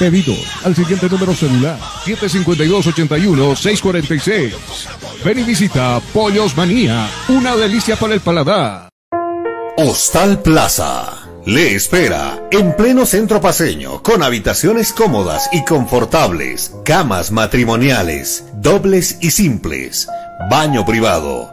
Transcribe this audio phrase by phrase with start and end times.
[0.00, 0.34] Pedido
[0.64, 1.78] al siguiente número celular.
[2.06, 4.54] 752-81-646.
[5.22, 7.06] Ven y visita Pollos Manía.
[7.28, 8.88] Una delicia para el paladar.
[9.76, 11.18] Hostal Plaza.
[11.44, 19.32] Le espera en pleno centro paseño, con habitaciones cómodas y confortables, camas matrimoniales, dobles y
[19.32, 20.08] simples,
[20.50, 21.52] baño privado,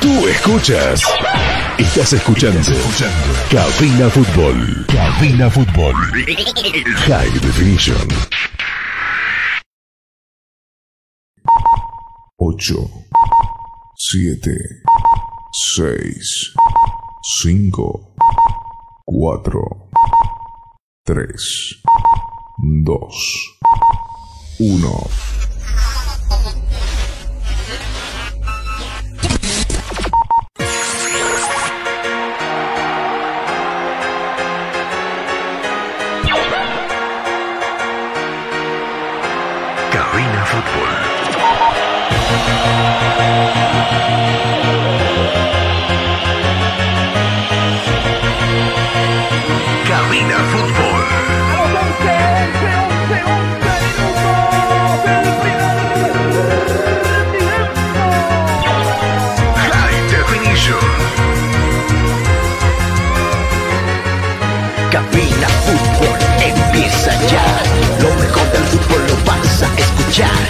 [0.00, 1.02] Tú escuchas.
[1.78, 2.60] Estás escuchando.
[3.50, 4.86] Cabina Fútbol.
[4.86, 5.94] Cabina Fútbol.
[7.06, 8.08] High Definition.
[12.38, 12.90] 8,
[13.96, 14.50] 7,
[15.76, 16.54] 6,
[17.42, 18.14] 5,
[19.04, 19.60] 4,
[21.04, 21.82] 3,
[22.84, 23.58] 2,
[24.58, 25.39] 1.
[49.86, 51.20] Cabina Fútbol.
[64.90, 67.44] Cabina Fútbol empieza ya.
[68.02, 70.49] Lo mejor del fútbol lo vas a escuchar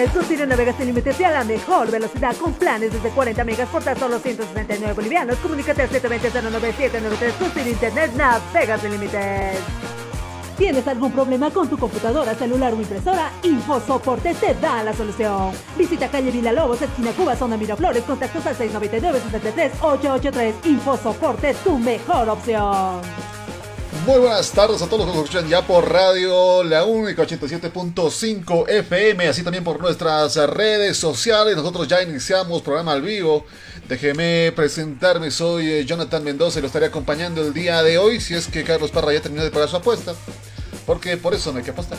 [0.00, 3.10] Ciro Internet, tu Ciro navega sin límites y a la mejor velocidad con planes desde
[3.10, 5.36] 40 megas por tan solo 169 bolivianos.
[5.38, 9.58] Comunícate al 720-09793 con Ciro Internet, navega sin límites.
[10.56, 13.30] ¿Tienes algún problema con tu computadora, celular o impresora?
[13.42, 15.52] InfoSoporte te da la solución.
[15.76, 20.52] Visita calle Villalobos, esquina Cuba, zona Miraflores, contactos al 699-73-883.
[20.64, 23.29] InfoSoporte, tu mejor opción.
[24.10, 28.68] Muy buenas tardes a todos los que nos escuchan ya por radio La Única 87.5
[28.68, 31.54] FM, así también por nuestras redes sociales.
[31.54, 33.46] Nosotros ya iniciamos programa al vivo.
[33.88, 38.20] Déjeme presentarme, soy eh, Jonathan Mendoza y lo estaré acompañando el día de hoy.
[38.20, 40.12] Si es que Carlos Parra ya terminó de pagar su apuesta,
[40.86, 41.98] porque por eso no hay que apostar.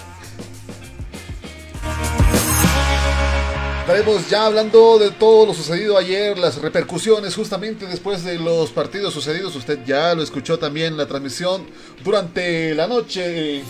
[3.82, 9.12] Estaremos ya hablando de todo lo sucedido ayer, las repercusiones justamente después de los partidos
[9.12, 9.56] sucedidos.
[9.56, 11.66] Usted ya lo escuchó también en la transmisión
[12.04, 13.64] durante la noche.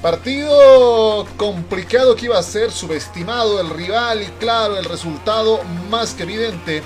[0.00, 5.60] Partido complicado que iba a ser, subestimado el rival y claro, el resultado
[5.90, 6.82] más que evidente.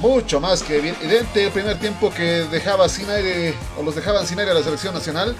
[0.00, 1.44] Mucho más que evidente.
[1.44, 4.94] El primer tiempo que dejaba sin aire, o los dejaban sin aire a la selección
[4.94, 5.36] nacional.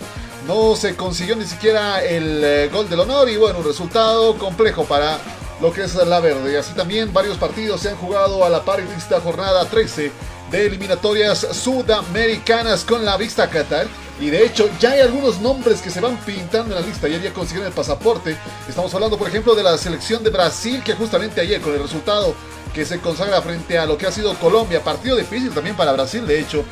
[0.46, 4.84] No se consiguió ni siquiera el eh, gol del honor y bueno, un resultado complejo
[4.84, 5.18] para
[5.60, 6.58] lo que es la verde.
[6.58, 10.12] Así también varios partidos se han jugado a la par en esta jornada 13
[10.50, 13.86] de eliminatorias sudamericanas con la vista Qatar.
[14.20, 17.08] Y de hecho ya hay algunos nombres que se van pintando en la lista.
[17.08, 18.36] Ya ya consiguieron el pasaporte.
[18.68, 22.34] Estamos hablando por ejemplo de la selección de Brasil que justamente ayer con el resultado
[22.74, 24.82] que se consagra frente a lo que ha sido Colombia.
[24.82, 26.64] Partido difícil también para Brasil de hecho.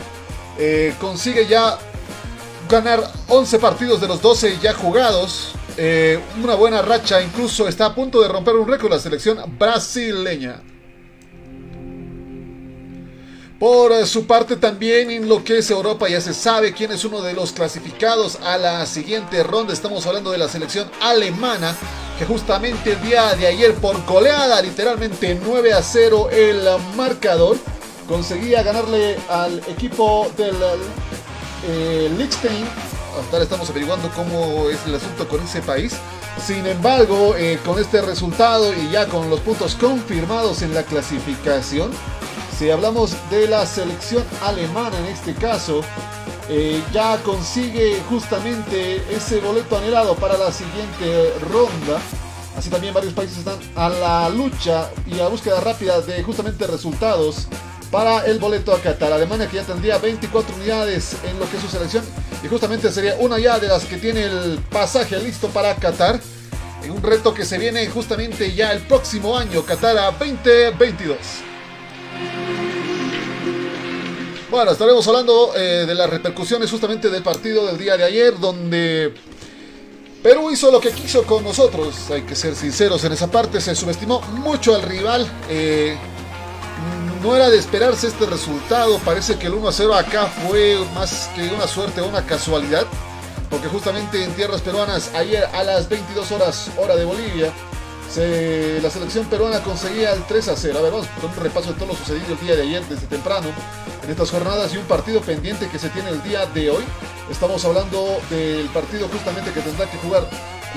[0.58, 1.78] Eh, consigue ya
[2.68, 5.55] ganar 11 partidos de los 12 ya jugados.
[5.78, 10.62] Eh, una buena racha, incluso está a punto de romper un récord la selección brasileña.
[13.58, 17.22] Por su parte también en lo que es Europa ya se sabe quién es uno
[17.22, 19.72] de los clasificados a la siguiente ronda.
[19.72, 21.74] Estamos hablando de la selección alemana
[22.18, 26.66] que justamente el día de ayer por goleada, literalmente 9 a 0 el
[26.96, 27.56] marcador,
[28.06, 30.56] conseguía ganarle al equipo del
[31.66, 32.66] eh, Liechtenstein
[33.18, 35.94] hasta ahora estamos averiguando cómo es el asunto con ese país.
[36.44, 41.90] Sin embargo, eh, con este resultado y ya con los puntos confirmados en la clasificación,
[42.58, 45.82] si hablamos de la selección alemana en este caso,
[46.48, 52.00] eh, ya consigue justamente ese boleto anhelado para la siguiente ronda.
[52.56, 57.48] Así también varios países están a la lucha y a búsqueda rápida de justamente resultados
[57.90, 59.12] para el boleto a Qatar.
[59.12, 62.04] Alemania que ya tendría 24 unidades en lo que es su selección
[62.42, 66.20] y justamente sería una ya de las que tiene el pasaje listo para Qatar.
[66.82, 71.16] En un reto que se viene justamente ya el próximo año, Qatar a 2022.
[74.48, 79.12] Bueno, estaremos hablando eh, de las repercusiones justamente del partido del día de ayer, donde
[80.22, 82.10] Perú hizo lo que quiso con nosotros.
[82.10, 85.30] Hay que ser sinceros en esa parte, se subestimó mucho al rival.
[85.48, 85.96] Eh,
[87.22, 88.98] no era de esperarse este resultado.
[89.00, 92.86] Parece que el 1 a 0 acá fue más que una suerte o una casualidad.
[93.50, 97.52] Porque justamente en tierras peruanas, ayer a las 22 horas, hora de Bolivia,
[98.82, 100.78] la selección peruana conseguía el 3 a 0.
[100.78, 103.06] A ver, vamos con un repaso de todo lo sucedido el día de ayer desde
[103.06, 103.48] temprano
[104.02, 106.84] en estas jornadas y un partido pendiente que se tiene el día de hoy.
[107.30, 110.28] Estamos hablando del partido justamente que tendrá que jugar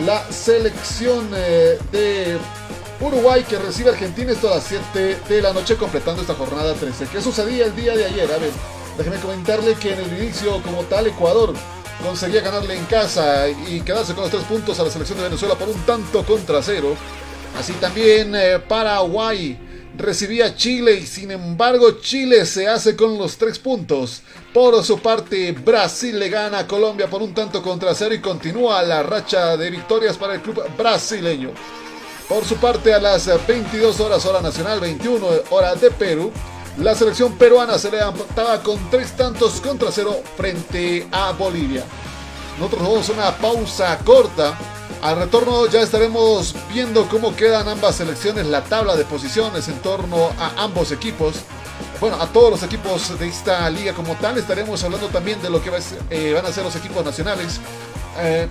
[0.05, 2.37] la selección eh, de
[3.01, 6.73] Uruguay que recibe a Argentina esto a las 7 de la noche completando esta jornada
[6.73, 7.07] 13.
[7.07, 8.29] ¿Qué sucedía el día de ayer?
[8.29, 8.51] A ver,
[8.97, 11.53] déjeme comentarle que en el inicio como tal Ecuador
[12.03, 15.55] conseguía ganarle en casa y quedarse con los tres puntos a la selección de Venezuela
[15.55, 16.95] por un tanto contra cero.
[17.57, 19.57] Así también eh, Paraguay
[19.97, 24.23] recibía a Chile y sin embargo Chile se hace con los tres puntos.
[24.53, 28.83] Por su parte, Brasil le gana a Colombia por un tanto contra cero y continúa
[28.83, 31.51] la racha de victorias para el club brasileño.
[32.29, 36.31] Por su parte, a las 22 horas hora nacional, 21 horas de Perú,
[36.77, 41.83] la selección peruana se levantaba con tres tantos contra cero frente a Bolivia.
[42.59, 44.55] Nosotros vamos a una pausa corta.
[45.01, 50.29] Al retorno ya estaremos viendo cómo quedan ambas selecciones, la tabla de posiciones en torno
[50.37, 51.37] a ambos equipos.
[51.99, 54.37] Bueno, a todos los equipos de esta liga como tal.
[54.37, 55.71] Estaremos hablando también de lo que
[56.11, 57.59] eh, van a ser los equipos nacionales.
[58.19, 58.47] Eh,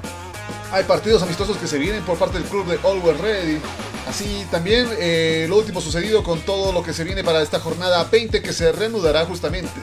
[0.71, 3.61] hay partidos amistosos que se vienen por parte del club de Always Ready.
[4.07, 8.05] Así también eh, lo último sucedido con todo lo que se viene para esta jornada
[8.05, 9.81] 20 que se reanudará justamente.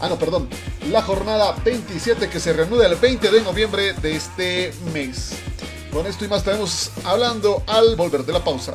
[0.00, 0.48] Ah, no, perdón.
[0.90, 5.32] La jornada 27 que se reanuda el 20 de noviembre de este mes.
[5.92, 8.74] Con esto y más estaremos hablando al volver de la pausa.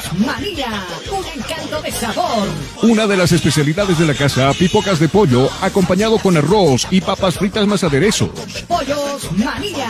[0.00, 2.48] Pollos Manía, un encanto de sabor.
[2.82, 7.36] Una de las especialidades de la casa, pipocas de pollo, acompañado con arroz y papas
[7.36, 8.30] fritas más aderezos.
[8.66, 9.88] Pollos Manía.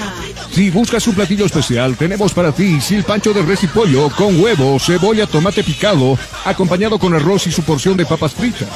[0.50, 4.78] Si buscas un platillo especial, tenemos para ti silpancho de res y pollo con huevo,
[4.80, 8.68] cebolla, tomate picado, acompañado con arroz y su porción de papas fritas.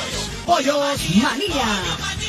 [0.47, 2.24] Pollos Manía.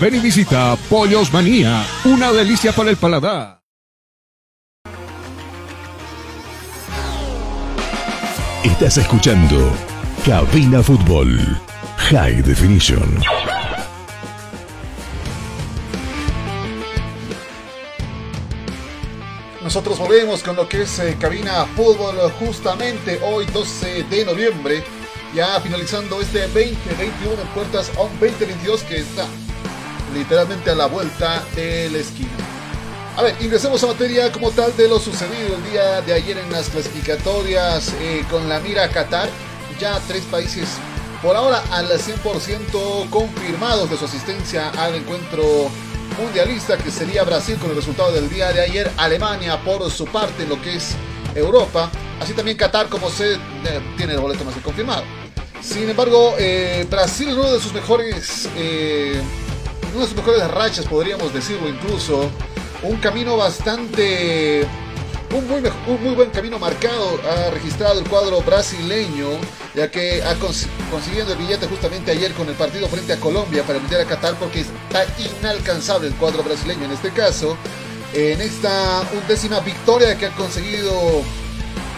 [0.00, 3.60] Ven y visita Pollos Manía, una delicia para el paladar.
[8.64, 9.72] Estás escuchando
[10.26, 11.38] Cabina Fútbol
[12.10, 13.20] High Definition.
[19.62, 24.82] Nosotros volvemos con lo que es eh, Cabina Fútbol justamente hoy 12 de noviembre,
[25.34, 29.26] ya finalizando este 2021 en puertas a un 2022 que está
[30.14, 32.30] literalmente a la vuelta de la esquina.
[33.16, 36.50] A ver, ingresemos a materia como tal de lo sucedido el día de ayer en
[36.50, 39.28] las clasificatorias eh, con la mira a Qatar.
[39.78, 40.68] Ya tres países
[41.22, 45.70] por ahora al 100% confirmados de su asistencia al encuentro
[46.18, 50.42] mundialista que sería Brasil con el resultado del día de ayer, Alemania por su parte
[50.42, 50.94] en lo que es
[51.34, 51.90] Europa,
[52.20, 53.38] así también Qatar como se eh,
[53.96, 55.04] tiene el boleto más que confirmado.
[55.60, 58.48] Sin embargo, eh, Brasil uno de sus mejores,
[59.94, 62.28] una de sus mejores rachas podríamos decirlo incluso,
[62.82, 64.66] un camino bastante
[65.32, 69.28] un muy, un muy, buen camino marcado ha registrado el cuadro brasileño,
[69.74, 73.64] ya que ha cons consiguiendo el billete justamente ayer con el partido frente a Colombia
[73.64, 75.04] para meter a Qatar, porque está
[75.40, 77.56] inalcanzable el cuadro brasileño en este caso.
[78.12, 80.92] En esta undécima victoria que ha conseguido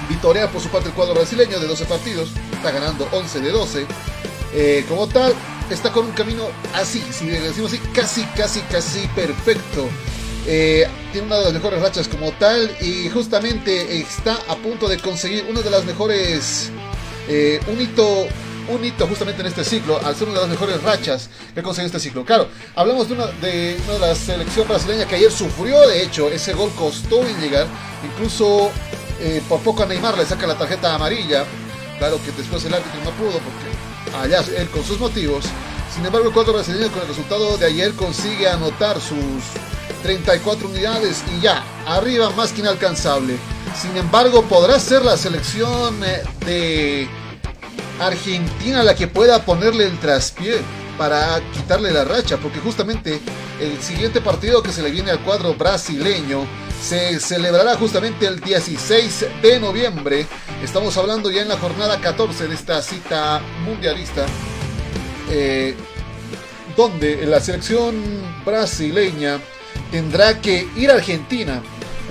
[0.08, 3.86] victoriar por su parte el cuadro brasileño de 12 partidos, está ganando 11 de 12.
[4.54, 5.34] Eh, como tal,
[5.70, 6.44] está con un camino
[6.74, 9.88] así, si decimos así, casi, casi, casi perfecto.
[10.46, 14.98] Eh, tiene una de las mejores rachas como tal y justamente está a punto de
[14.98, 16.70] conseguir una de las mejores,
[17.28, 18.28] eh, un hito
[18.68, 21.86] un hito justamente en este ciclo, al ser una de las mejores rachas que consiguió
[21.86, 22.24] este ciclo.
[22.24, 26.30] Claro, hablamos de una de, una de la selección brasileña que ayer sufrió, de hecho,
[26.30, 27.66] ese gol costó en llegar,
[28.04, 28.70] incluso
[29.20, 31.44] eh, por poco a Neymar le saca la tarjeta amarilla,
[31.98, 35.44] claro que después el árbitro no pudo porque allá él con sus motivos.
[35.94, 39.16] Sin embargo, el cuadro brasileño con el resultado de ayer consigue anotar sus
[40.02, 43.36] 34 unidades y ya, arriba más que inalcanzable.
[43.80, 47.08] Sin embargo, podrá ser la selección eh, de
[48.00, 50.60] Argentina la que pueda ponerle el traspié
[50.98, 53.20] para quitarle la racha, porque justamente
[53.60, 56.46] el siguiente partido que se le viene al cuadro brasileño
[56.82, 60.26] se celebrará justamente el 16 de noviembre.
[60.62, 64.26] Estamos hablando ya en la jornada 14 de esta cita mundialista,
[65.30, 65.74] eh,
[66.76, 67.94] donde la selección
[68.44, 69.40] brasileña
[69.90, 71.62] tendrá que ir a Argentina.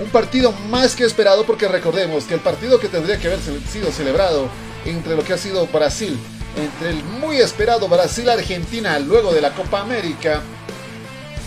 [0.02, 3.90] Un partido más que esperado porque recordemos que el partido que tendría que haber sido
[3.90, 4.48] celebrado
[4.84, 6.18] entre lo que ha sido Brasil,
[6.56, 10.42] entre el muy esperado Brasil-Argentina luego de la Copa América,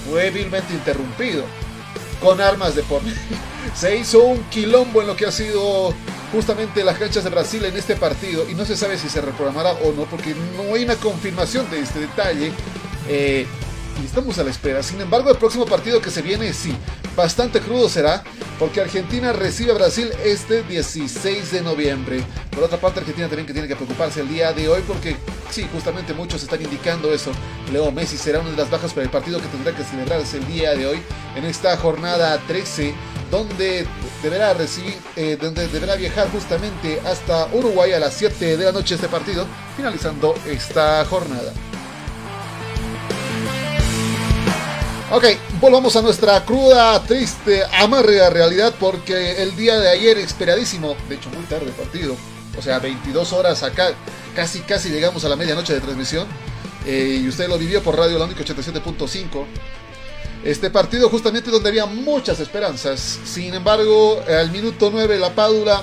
[0.10, 1.44] fue vilmente interrumpido
[2.22, 3.02] con armas de por
[3.76, 5.94] Se hizo un quilombo en lo que ha sido
[6.32, 9.74] justamente las canchas de Brasil en este partido y no se sabe si se reprogramará
[9.74, 12.52] o no porque no hay una confirmación de este detalle.
[13.08, 13.48] Eh,
[14.02, 14.82] y estamos a la espera.
[14.82, 16.74] Sin embargo, el próximo partido que se viene, sí,
[17.20, 18.24] bastante crudo será,
[18.58, 22.24] porque Argentina recibe a Brasil este 16 de noviembre.
[22.50, 25.18] Por otra parte, Argentina también que tiene que preocuparse el día de hoy, porque
[25.52, 27.32] sí, justamente muchos están indicando eso.
[27.74, 30.48] Leo Messi será una de las bajas para el partido que tendrá que celebrarse el
[30.48, 31.02] día de hoy,
[31.36, 32.94] en esta jornada 13
[33.30, 33.86] donde
[34.24, 38.96] deberá recibir, eh, donde deberá viajar justamente hasta Uruguay a las 7 de la noche
[38.96, 41.54] este partido, finalizando esta jornada.
[45.12, 45.26] Ok,
[45.60, 51.32] volvamos a nuestra cruda, triste, amarga realidad porque el día de ayer, esperadísimo, de hecho
[51.32, 52.16] muy tarde partido,
[52.56, 53.90] o sea, 22 horas acá,
[54.36, 56.28] casi casi llegamos a la medianoche de transmisión,
[56.86, 59.46] eh, y usted lo vivió por Radio La 87.5.
[60.44, 65.82] Este partido justamente donde había muchas esperanzas, sin embargo, al minuto 9 la Padula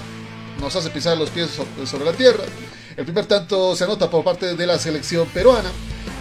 [0.61, 1.51] nos hace pisar los pies
[1.85, 2.45] sobre la tierra.
[2.97, 5.71] El primer tanto se anota por parte de la selección peruana.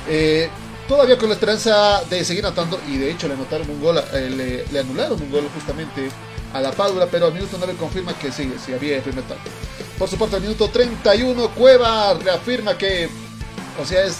[0.09, 0.49] Eh,
[0.87, 4.65] todavía con la esperanza de seguir anotando, y de hecho le anotaron un gol, eh,
[4.71, 6.09] le, anularon un gol justamente
[6.53, 9.49] a la Padula, pero al minuto 9 confirma que sí, sí había el primer tanto.
[9.97, 13.09] Por su parte, al minuto 31, Cueva reafirma que,
[13.81, 14.17] o sea, es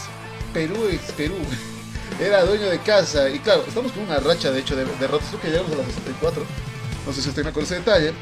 [0.54, 1.36] Perú, es Perú.
[2.20, 5.50] Era dueño de casa, y claro, estamos con una racha de hecho de derrotas, que
[5.50, 6.44] llegamos a las 64.
[7.06, 8.14] No sé si usted me acuerda ese detalle.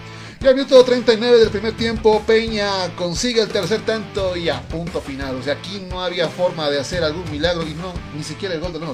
[0.44, 5.00] Y al minuto 39 del primer tiempo, Peña consigue el tercer tanto y a punto
[5.00, 5.38] final.
[5.38, 8.60] O sea, aquí no había forma de hacer algún milagro y no, ni siquiera el
[8.60, 8.88] gol de la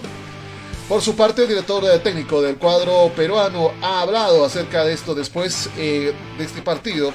[0.87, 5.71] Por su parte, el director técnico del cuadro peruano ha hablado acerca de esto después
[5.75, 7.11] eh, de este partido.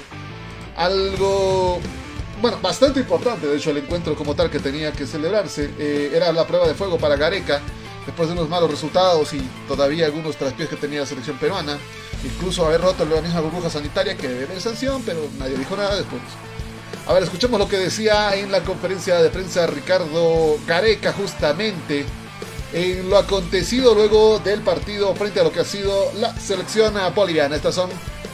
[0.75, 1.79] Algo,
[2.41, 5.69] bueno, bastante importante, de hecho, el encuentro como tal que tenía que celebrarse.
[5.79, 7.61] Eh, era la prueba de fuego para Gareca,
[8.05, 11.77] después de unos malos resultados y todavía algunos traspiés que tenía la selección peruana
[12.25, 16.21] incluso haber roto la misma burbuja sanitaria que debe sanción, pero nadie dijo nada después.
[17.07, 22.05] A ver, escuchemos lo que decía en la conferencia de prensa Ricardo Gareca justamente
[22.73, 27.55] en lo acontecido luego del partido frente a lo que ha sido la selección boliviana.
[27.55, 27.89] Estas son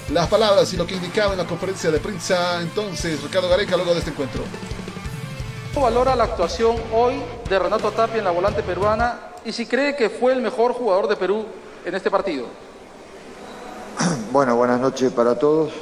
[0.10, 3.93] las palabras y lo que indicaba en la conferencia de prensa entonces Ricardo Gareca luego
[3.93, 4.43] de este encuentro.
[5.73, 9.95] ¿Cómo valora la actuación hoy de Renato Tapia en la volante peruana y si cree
[9.95, 11.45] que fue el mejor jugador de Perú
[11.86, 12.45] en este partido?
[14.32, 15.73] Bueno, buenas noches para todos.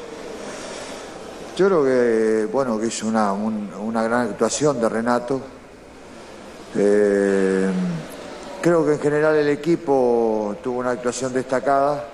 [1.56, 5.41] Yo creo que, bueno, que hizo una, gran actuación de Renato.
[6.76, 7.69] Eh,
[8.62, 12.06] creo que en general el equipo tuvo una actuación destacada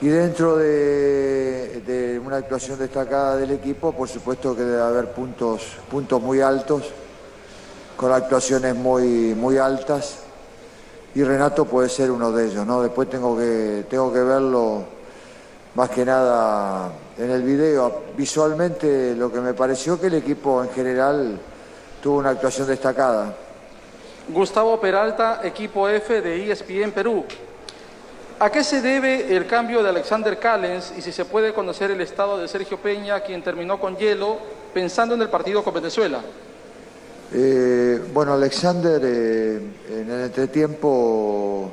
[0.00, 6.20] y dentro de, una actuación destacada del equipo, por supuesto que debe haber puntos, puntos
[6.20, 6.90] muy altos,
[7.96, 10.18] con actuaciones muy, muy altas
[11.14, 12.82] y Renato puede ser uno de ellos, ¿no?
[12.82, 14.84] Después tengo que, tengo que verlo
[15.74, 18.02] más que nada en el video.
[18.16, 21.38] Visualmente lo que me pareció que el equipo en general
[22.02, 23.34] tuvo una actuación destacada.
[24.28, 27.24] Gustavo Peralta, equipo F de ESPN Perú.
[28.38, 32.00] ¿A qué se debe el cambio de Alexander Callens y si se puede conocer el
[32.00, 34.38] estado de Sergio Peña, quien terminó con hielo,
[34.72, 36.20] pensando en el partido con Venezuela?
[37.34, 39.56] Eh, bueno, Alexander eh,
[39.90, 41.72] en el entretiempo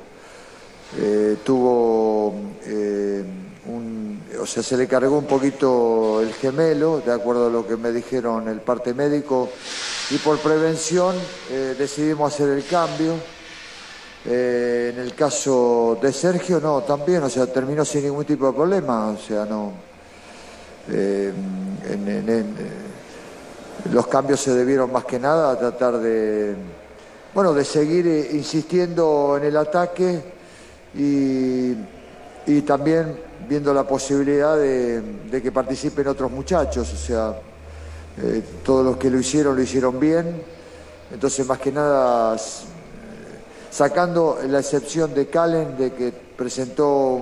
[0.98, 7.50] eh, tuvo un, o sea, se le cargó un poquito el gemelo, de acuerdo a
[7.50, 9.50] lo que me dijeron el parte médico,
[10.12, 11.16] y por prevención
[11.78, 13.16] decidimos hacer el cambio.
[14.26, 19.10] en el caso de Sergio, no, también, o sea, terminó sin ningún tipo de problema,
[19.10, 19.74] o sea, no.
[23.92, 26.56] Los cambios se debieron más que nada a tratar de,
[27.34, 30.22] bueno, de seguir eh, insistiendo en el ataque
[30.96, 31.76] y,
[32.66, 33.16] también
[33.48, 37.40] viendo la posibilidad de, que participen otros muchachos, o sea,
[38.22, 40.42] eh, todos los que lo hicieron lo hicieron bien,
[41.12, 42.36] entonces más que nada
[43.70, 47.22] sacando la excepción de Calen de que presentó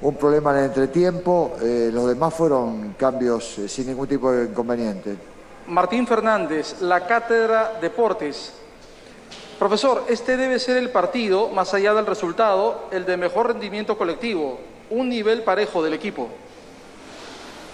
[0.00, 5.29] un, problema en el entretiempo, eh, los demás fueron cambios sin ningún tipo de inconveniente.
[5.70, 8.52] Martín Fernández, la Cátedra Deportes.
[9.56, 14.58] Profesor, este debe ser el partido, más allá del resultado, el de mejor rendimiento colectivo,
[14.90, 16.28] un nivel parejo del equipo.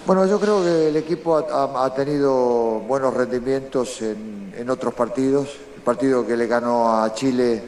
[0.05, 5.57] Bueno, yo creo que el equipo ha, tenido buenos rendimientos en, en, otros partidos.
[5.75, 7.63] El partido que le ganó a Chile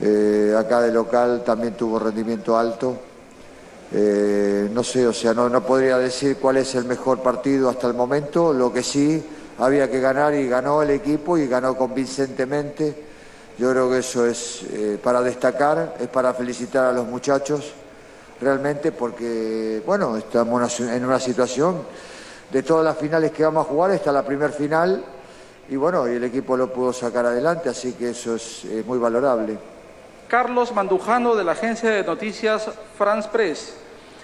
[0.00, 2.96] eh, acá de local también tuvo rendimiento alto.
[3.92, 7.94] Eh, no sé, o sea, no, podría decir cuál es el mejor partido hasta el
[7.94, 8.52] momento.
[8.52, 9.22] Lo que sí
[9.58, 13.04] había que ganar y ganó el equipo y ganó convincentemente.
[13.58, 17.72] Yo creo que eso es eh, para destacar, es para felicitar a los muchachos
[18.40, 21.82] realmente porque, bueno, estamos en una situación
[22.52, 25.04] de todas las finales que vamos a jugar, está la primer final
[25.68, 28.98] y bueno, y el equipo lo pudo sacar adelante, así que eso es eh, muy
[28.98, 29.58] valorable.
[30.28, 33.72] Carlos Mandujano de la agencia de noticias France Press.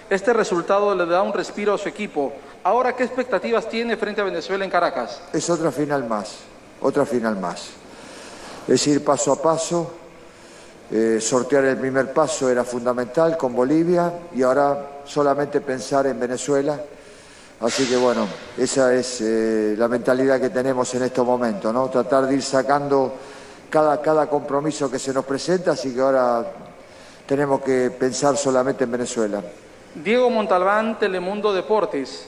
[0.07, 2.31] Este resultado le da un respiro a su equipo.
[2.63, 5.19] Ahora, ¿qué expectativas tiene frente a Venezuela en Caracas?
[5.33, 6.37] Es otra final más,
[6.79, 7.69] otra final más.
[8.67, 9.91] Es ir paso a paso.
[10.91, 16.79] Eh, sortear el primer paso era fundamental con Bolivia y ahora solamente pensar en Venezuela.
[17.61, 21.89] Así que bueno, esa es eh, la mentalidad que tenemos en estos momentos, ¿no?
[21.89, 23.15] Tratar de ir sacando
[23.75, 26.49] cada, cada compromiso que se nos presenta, así que ahora
[27.25, 29.41] tenemos que pensar solamente en Venezuela.
[29.93, 32.25] Diego Montalbán, Telemundo Deportes.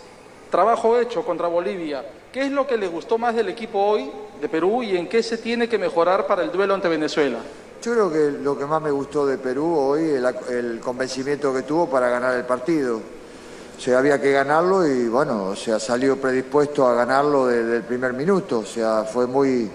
[0.51, 2.03] Trabajo hecho contra Bolivia.
[2.33, 5.23] ¿Qué es lo que le gustó más del equipo hoy, de Perú, y en qué
[5.23, 7.37] se tiene que mejorar para el duelo ante Venezuela?
[7.81, 11.61] Yo creo que lo que más me gustó de Perú hoy es el, convencimiento que
[11.61, 12.97] tuvo para ganar el partido.
[12.97, 17.83] O sea, había que ganarlo y bueno, o sea, salió predispuesto a ganarlo desde el
[17.83, 18.59] primer minuto.
[18.59, 19.71] O sea, fue muy,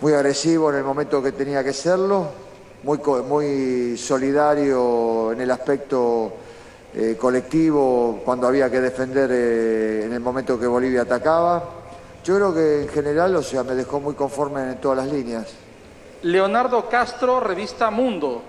[0.00, 2.28] muy agresivo en el momento que tenía que serlo,
[2.82, 6.32] muy, muy solidario en el aspecto
[6.94, 11.62] eh, colectivo cuando había que defender eh, en el momento que Bolivia atacaba.
[12.24, 15.48] Yo creo que en general, o sea, me dejó muy conforme en todas las líneas.
[16.22, 18.42] Leonardo Castro, revista Mundo.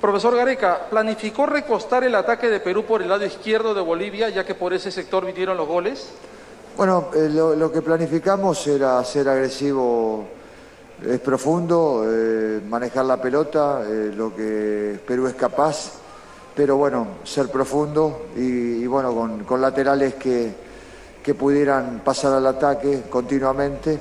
[0.00, 4.44] Profesor Gareca, ¿planificó recostar el ataque de Perú por el lado izquierdo de Bolivia, ya
[4.44, 6.10] que por ese sector vinieron los goles?
[6.76, 10.24] Bueno, eh, lo, lo, que planificamos era ser agresivo,
[11.06, 15.92] es profundo, eh, manejar la pelota, eh, lo que Perú es capaz,
[16.54, 20.52] pero bueno, ser profundo y, bueno, con, con laterales que,
[21.22, 23.98] que, pudieran pasar al ataque continuamente.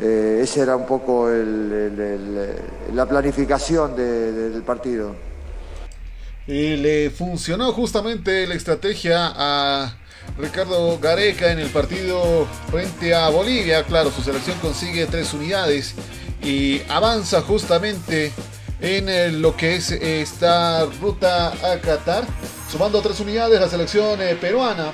[0.00, 2.54] Eh, esa era un poco el,
[2.94, 5.14] la planificación de, de, del partido.
[6.46, 9.94] Y le funcionó justamente la estrategia a
[10.36, 13.84] Ricardo Gareca en el partido frente a Bolivia.
[13.84, 15.94] Claro, su selección consigue tres unidades
[16.42, 18.32] y avanza justamente
[18.80, 22.24] en lo que es esta ruta a Qatar.
[22.70, 24.92] Sumando tres unidades, la selección peruana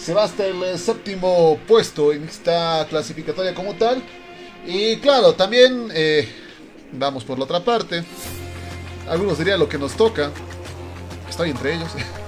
[0.00, 4.02] se va hasta el séptimo puesto en esta clasificatoria como tal.
[4.66, 6.28] Y claro, también eh,
[6.92, 8.02] vamos por la otra parte.
[9.08, 10.30] Algunos dirían lo que nos toca.
[11.28, 11.90] Estoy entre ellos.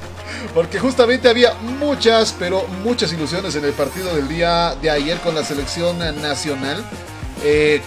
[0.54, 5.34] Porque justamente había muchas, pero muchas ilusiones en el partido del día de ayer con
[5.34, 6.84] la selección nacional.
[7.42, 7.80] Eh,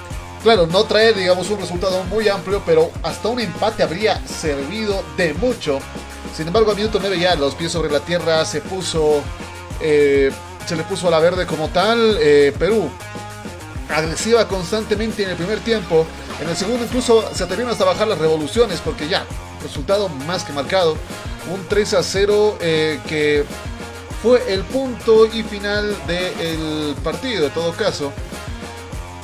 [0.43, 5.33] claro, no trae, digamos, un resultado muy amplio, pero hasta un empate habría servido de
[5.33, 5.79] mucho.
[6.35, 9.21] Sin embargo, a minuto 9 ya los pies sobre la tierra se puso.
[9.81, 10.31] Eh,
[10.65, 12.17] se le puso a la verde como tal.
[12.19, 12.89] Eh, Perú
[13.89, 16.05] agresiva constantemente en el primer tiempo.
[16.41, 19.25] En el segundo incluso se atrevieron hasta bajar las revoluciones porque ya,
[19.61, 20.97] resultado más que marcado.
[21.51, 23.45] Un 3 a 0 eh, que
[24.23, 28.11] fue el punto y final del partido, de todo caso.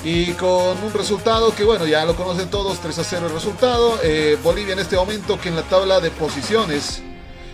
[0.03, 3.99] Y con un resultado que, bueno, ya lo conocen todos, 3 a 0 el resultado.
[4.03, 7.01] Eh, Bolivia en este momento que en la tabla de posiciones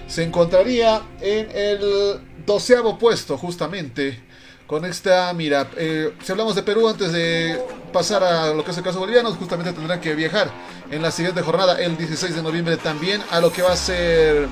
[0.08, 4.27] se encontraría en el doceavo puesto justamente
[4.68, 7.60] con esta, mira, eh, si hablamos de Perú antes de
[7.94, 10.52] pasar a lo que es el caso boliviano, justamente tendrán que viajar
[10.92, 14.48] en la siguiente jornada, el 16 de noviembre también, a lo que va a ser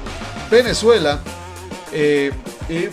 [0.50, 1.20] Venezuela.
[1.92, 2.32] Eh,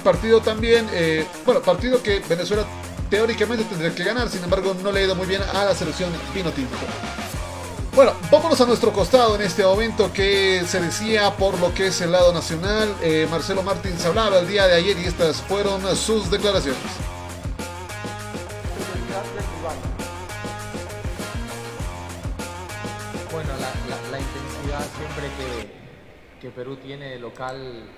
[0.04, 2.64] partido también, eh, bueno, partido que Venezuela
[3.08, 6.10] teóricamente tendría que ganar, sin embargo no le ha ido muy bien a la selección
[6.34, 6.50] Pino.
[7.94, 12.00] Bueno, vámonos a nuestro costado en este momento que se decía por lo que es
[12.00, 12.96] el lado nacional.
[13.02, 16.80] Eh, Marcelo Martins hablaba el día de ayer y estas fueron sus declaraciones.
[23.30, 23.50] Bueno,
[24.10, 27.90] la, intensidad siempre que, que, Perú tiene local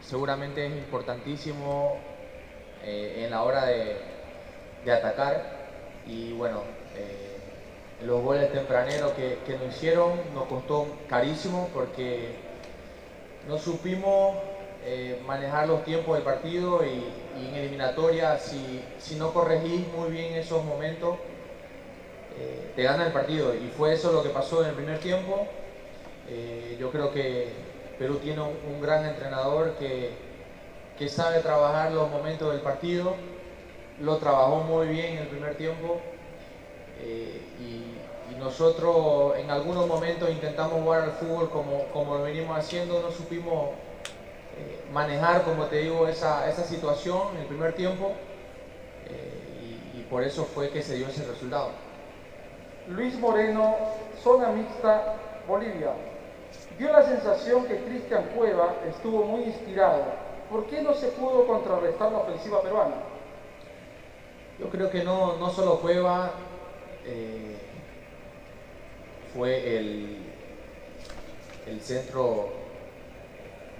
[0.00, 1.98] seguramente es importantísimo
[2.84, 4.00] eh, en la hora de,
[4.84, 5.66] de atacar
[6.06, 6.62] y bueno.
[6.94, 7.27] Eh,
[8.04, 12.36] los goles tempraneros que, que nos hicieron nos costó carísimo porque
[13.48, 14.36] no supimos
[14.84, 17.04] eh, manejar los tiempos del partido y,
[17.40, 21.16] y en eliminatoria si, si no corregís muy bien esos momentos
[22.38, 23.54] eh, te gana el partido.
[23.54, 25.46] Y fue eso lo que pasó en el primer tiempo.
[26.28, 27.48] Eh, yo creo que
[27.98, 30.10] Perú tiene un, un gran entrenador que,
[30.96, 33.14] que sabe trabajar los momentos del partido,
[34.00, 36.00] lo trabajó muy bien en el primer tiempo
[37.00, 42.58] eh, y, y nosotros en algunos momentos intentamos jugar al fútbol como, como lo venimos
[42.58, 43.70] haciendo, no supimos
[44.56, 48.12] eh, manejar, como te digo, esa, esa situación en el primer tiempo
[49.06, 51.70] eh, y, y por eso fue que se dio ese resultado.
[52.88, 53.76] Luis Moreno,
[54.22, 55.14] zona mixta,
[55.46, 55.92] Bolivia.
[56.78, 60.04] Dio la sensación que Cristian Cueva estuvo muy inspirado.
[60.50, 62.94] ¿Por qué no se pudo contrarrestar la ofensiva peruana?
[64.58, 66.30] Yo creo que no, no solo Cueva
[67.08, 67.56] eh,
[69.34, 70.18] fue el,
[71.66, 72.50] el centro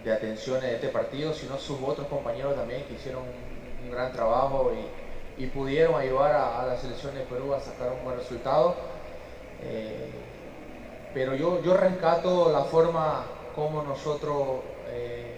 [0.05, 4.73] de atención de este partido, sino sus otros compañeros también que hicieron un, gran trabajo
[5.37, 8.75] y, pudieron ayudar a, a la selección de Perú a sacar un buen resultado.
[9.62, 10.11] Eh,
[11.14, 15.35] pero yo, yo rescato la forma como nosotros eh,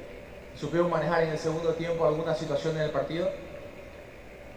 [0.57, 3.31] supimos manejar en el segundo tiempo algunas situaciones del partido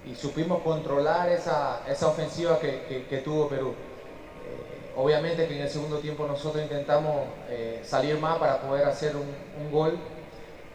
[0.06, 3.70] y supimos controlar esa, esa ofensiva que, que- tuvo Perú.
[3.70, 9.16] Eh, obviamente que en el segundo tiempo nosotros intentamos eh, salir más para poder hacer
[9.16, 9.28] un,
[9.63, 9.98] un gol.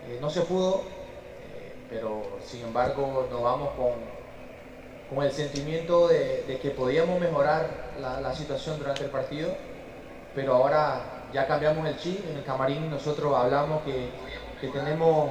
[0.09, 3.93] Eh, no se pudo, eh, pero sin embargo nos vamos con,
[5.14, 7.69] con el sentimiento de, de que podíamos mejorar
[8.01, 9.51] la, la situación durante el partido,
[10.35, 14.09] pero ahora ya cambiamos el chip, en el camarín nosotros hablamos que,
[14.61, 15.31] que tenemos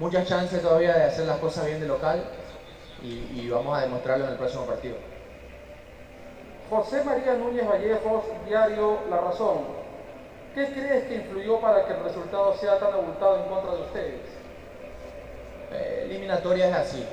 [0.00, 2.24] muchas chances todavía de hacer las cosas bien de local
[3.02, 4.96] y, y vamos a demostrarlo en el próximo partido.
[6.70, 9.58] José María Núñez Vallejos, diario La Razón.
[10.54, 14.20] ¿Qué crees que influyó para que el resultado sea tan abultado en contra de ustedes?
[15.72, 17.04] Eh, eliminatoria es así.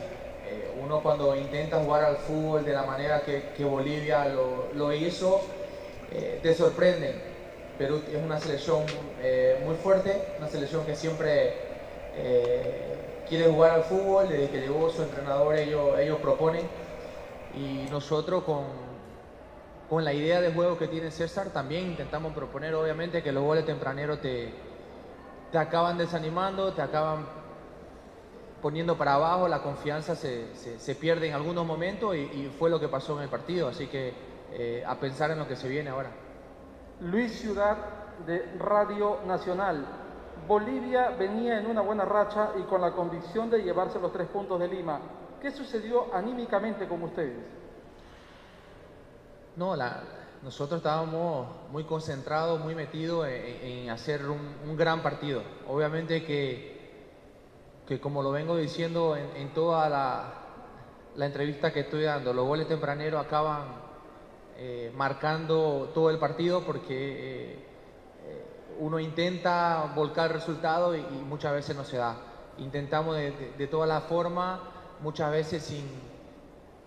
[0.48, 4.94] Eh, uno cuando intenta jugar al fútbol de la manera que, que Bolivia lo, lo
[4.94, 5.42] hizo,
[6.14, 7.22] eh, te sorprenden.
[7.78, 8.86] Perú es una selección
[9.22, 11.67] eh, muy fuerte, una selección que siempre
[12.20, 16.68] eh, quiere jugar al fútbol, desde que llegó su entrenador ellos, ellos proponen
[17.54, 18.66] y nosotros con,
[19.90, 23.66] con la idea de juego que tiene César también intentamos proponer obviamente que los goles
[23.66, 24.54] tempraneros te,
[25.52, 27.26] te acaban desanimando, te acaban
[28.62, 32.70] poniendo para abajo, la confianza se, se- se pierde en algunos momentos y, y fue
[32.70, 34.14] lo que pasó en el partido, así que
[34.52, 36.12] eh, a pensar en lo que se viene ahora.
[37.00, 37.78] Luis Ciudad
[38.26, 39.86] de Radio Nacional.
[40.48, 44.60] Bolivia venía en una buena racha y con la convicción de llevarse los tres puntos
[44.60, 45.00] de Lima.
[45.42, 47.46] ¿Qué sucedió anímicamente con ustedes?
[49.56, 50.04] No, la-
[50.44, 55.42] nosotros estábamos muy concentrados, muy metidos en, hacer un, gran partido.
[55.68, 57.08] Obviamente que,
[57.88, 63.26] que como lo vengo diciendo en, toda la, entrevista que estoy dando, los goles tempraneros
[63.26, 63.64] acaban
[64.58, 67.67] eh, marcando todo el partido porque eh,
[68.80, 72.18] uno intenta volcar el resultado y, muchas veces no se da.
[72.58, 74.60] Intentamos de, de, de todas las formas,
[75.02, 75.86] muchas veces sin,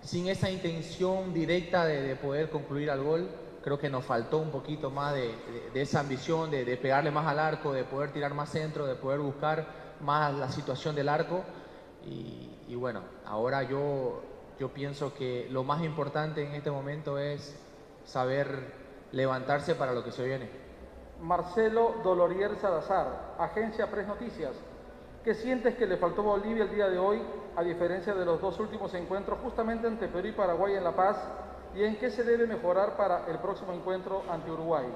[0.02, 3.28] sin esa intención directa de, de poder concluir al gol,
[3.62, 5.34] creo que nos faltó un poquito más de,
[5.74, 9.20] esa ambición, de, de pegarle más al arco, de poder tirar más centro, de poder
[9.20, 9.66] buscar
[10.00, 11.42] más la situación del arco.
[12.06, 14.22] Y, y bueno, ahora yo,
[14.58, 17.54] yo pienso que lo más importante en este momento es
[18.04, 18.72] saber
[19.12, 20.69] levantarse para lo que se viene.
[21.22, 24.52] Marcelo Dolorier Salazar, Agencia Press Noticias.
[25.24, 27.20] ¿Qué sientes que le faltó Bolivia el día de hoy,
[27.56, 31.16] a diferencia de los dos últimos encuentros, justamente ante Perú y Paraguay en La Paz?
[31.76, 34.86] ¿Y en qué se debe mejorar para el próximo encuentro ante Uruguay?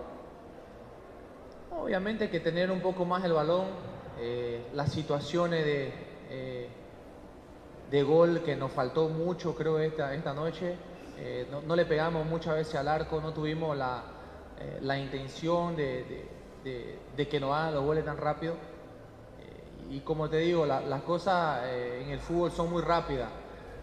[1.78, 3.66] Obviamente que tener un poco más el balón,
[4.18, 5.92] eh, las situaciones de,
[6.30, 6.68] eh,
[7.90, 10.74] de gol que nos faltó mucho creo esta, esta noche,
[11.18, 14.02] eh, no le pegamos muchas veces al arco, no tuvimos la,
[14.60, 16.28] eh, la intención de,
[16.64, 18.54] que nos hagan los goles tan rápido.
[18.54, 23.28] Eh, y como te digo, la- las cosas eh, en el fútbol son muy rápidas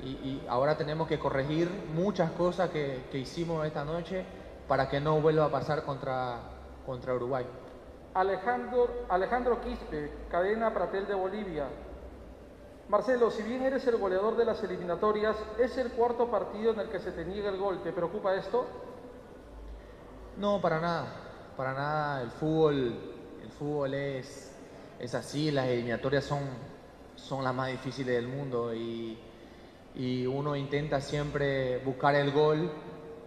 [0.03, 4.25] y, y ahora tenemos que corregir muchas cosas que, que hicimos esta noche
[4.67, 6.39] para que no vuelva a pasar contra,
[6.85, 7.45] contra Uruguay.
[8.13, 11.65] Alejandro, Alejandro Quispe, cadena Pratel de Bolivia.
[12.89, 16.89] Marcelo, si bien eres el goleador de las eliminatorias, es el cuarto partido en el
[16.89, 17.81] que se te niega el gol.
[17.83, 18.65] ¿Te preocupa esto?
[20.41, 21.05] No, para nada,
[21.55, 22.21] para nada.
[22.23, 22.95] El fútbol,
[23.43, 24.51] el fútbol es,
[24.97, 26.39] es así, las eliminatorias son,
[27.15, 29.19] son las más difíciles del mundo y,
[29.93, 32.71] y uno intenta siempre buscar el gol,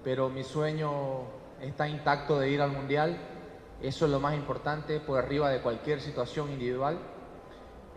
[0.03, 1.21] pero mi sueño
[1.61, 3.17] está intacto de ir al Mundial.
[3.81, 6.99] Eso es lo más importante por arriba de cualquier situación individual.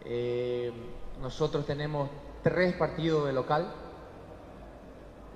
[0.05, 0.71] Eh,
[1.19, 2.07] nosotros tenemos
[2.43, 3.73] tres partidos de local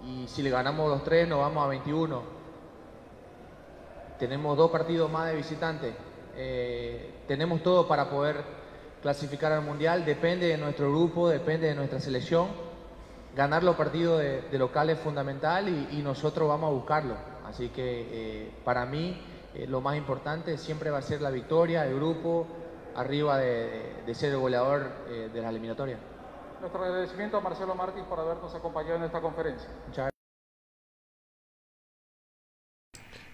[0.06, 2.41] y si le ganamos los tres nos vamos a 21.
[4.22, 5.96] Tenemos dos partidos más de visitantes.
[6.38, 8.36] Eh, tenemos todo para poder
[9.02, 10.06] clasificar al Mundial.
[10.06, 12.50] Depende de nuestro grupo, depende de nuestra selección.
[13.36, 17.16] Ganar los partidos de, de local es fundamental y, y, nosotros vamos a buscarlo.
[17.48, 17.82] Así que
[18.12, 19.20] eh, para mí
[19.56, 22.46] eh, lo más importante siempre va a ser la victoria, el grupo,
[22.96, 24.88] arriba de, de ser el goleador
[25.34, 25.98] de la eliminatoria.
[26.60, 29.68] Nuestro agradecimiento a Marcelo Martins por habernos acompañado en esta conferencia.
[29.88, 30.11] Muchas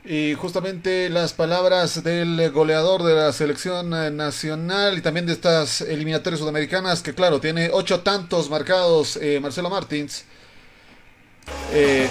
[0.10, 6.40] Y justamente las palabras del goleador de la selección nacional y también de estas eliminatorias
[6.40, 10.24] sudamericanas, que claro, tiene ocho tantos marcados eh, Marcelo Martins.
[11.74, 12.08] Eh,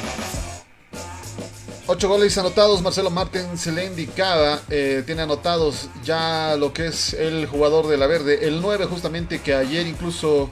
[1.87, 7.14] ocho goles anotados, Marcelo Martins se le indicaba, eh, tiene anotados ya lo que es
[7.14, 10.50] el jugador de la verde, el 9 justamente que ayer incluso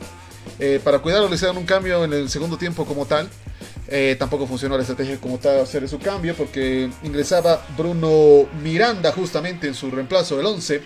[0.58, 3.28] eh, para cuidarlo le hicieron un cambio en el segundo tiempo como tal.
[3.86, 9.66] Eh, tampoco funcionó la estrategia como tal hacer su cambio porque ingresaba Bruno Miranda justamente
[9.66, 10.82] en su reemplazo del 11.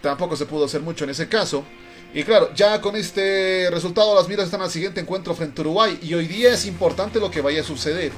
[0.00, 1.64] Tampoco se pudo hacer mucho en ese caso.
[2.14, 5.98] Y claro, ya con este resultado las miras están al siguiente encuentro frente a Uruguay
[6.00, 8.12] y hoy día es importante lo que vaya a suceder.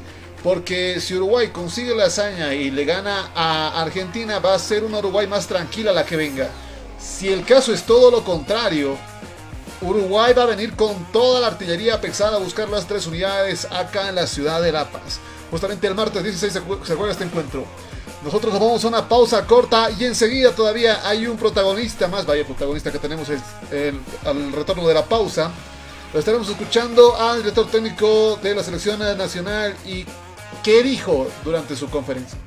[0.45, 4.99] Porque si Uruguay consigue la hazaña y le gana a Argentina va a ser una
[4.99, 6.49] Uruguay más tranquila la que venga.
[7.01, 8.97] Si el caso es todo lo contrario,
[9.83, 14.09] Uruguay va a venir con toda la artillería pesada a buscar las tres unidades acá
[14.09, 15.21] en la ciudad de La Paz.
[15.51, 17.65] Justamente el martes 16 se juega este encuentro.
[18.23, 22.45] Nosotros nos vamos a una pausa corta y enseguida todavía hay un protagonista más, vaya
[22.45, 25.51] protagonista que tenemos al retorno de la pausa.
[26.13, 30.05] Lo estaremos escuchando al director técnico de la selección nacional y
[30.63, 32.39] qué dijo durante su conferencia.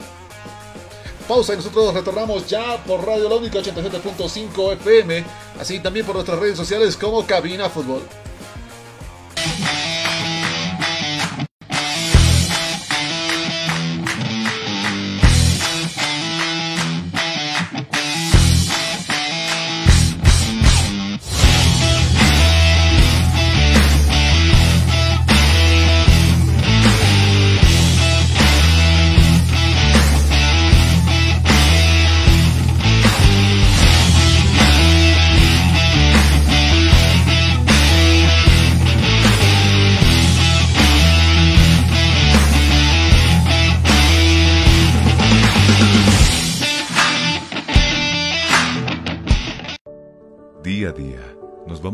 [1.23, 5.23] Pausa y nosotros retornamos ya por Radio La Única 87.5 FM,
[5.59, 8.01] así también por nuestras redes sociales como Cabina Fútbol.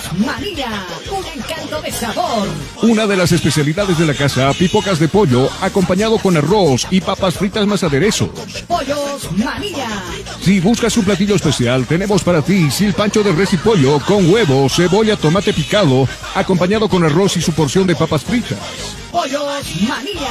[0.00, 2.48] Pollos María, un encanto de sabor.
[2.82, 7.34] Una de las especialidades de la casa, pipocas de pollo, acompañado con arroz y papas
[7.34, 8.30] fritas más aderezos.
[8.66, 9.88] Pollos María.
[10.40, 14.68] Si buscas un platillo especial, tenemos para ti silpancho de res y pollo con huevo,
[14.68, 18.58] cebolla, tomate picado, acompañado con arroz y su porción de papas fritas.
[19.10, 20.30] Pollos María.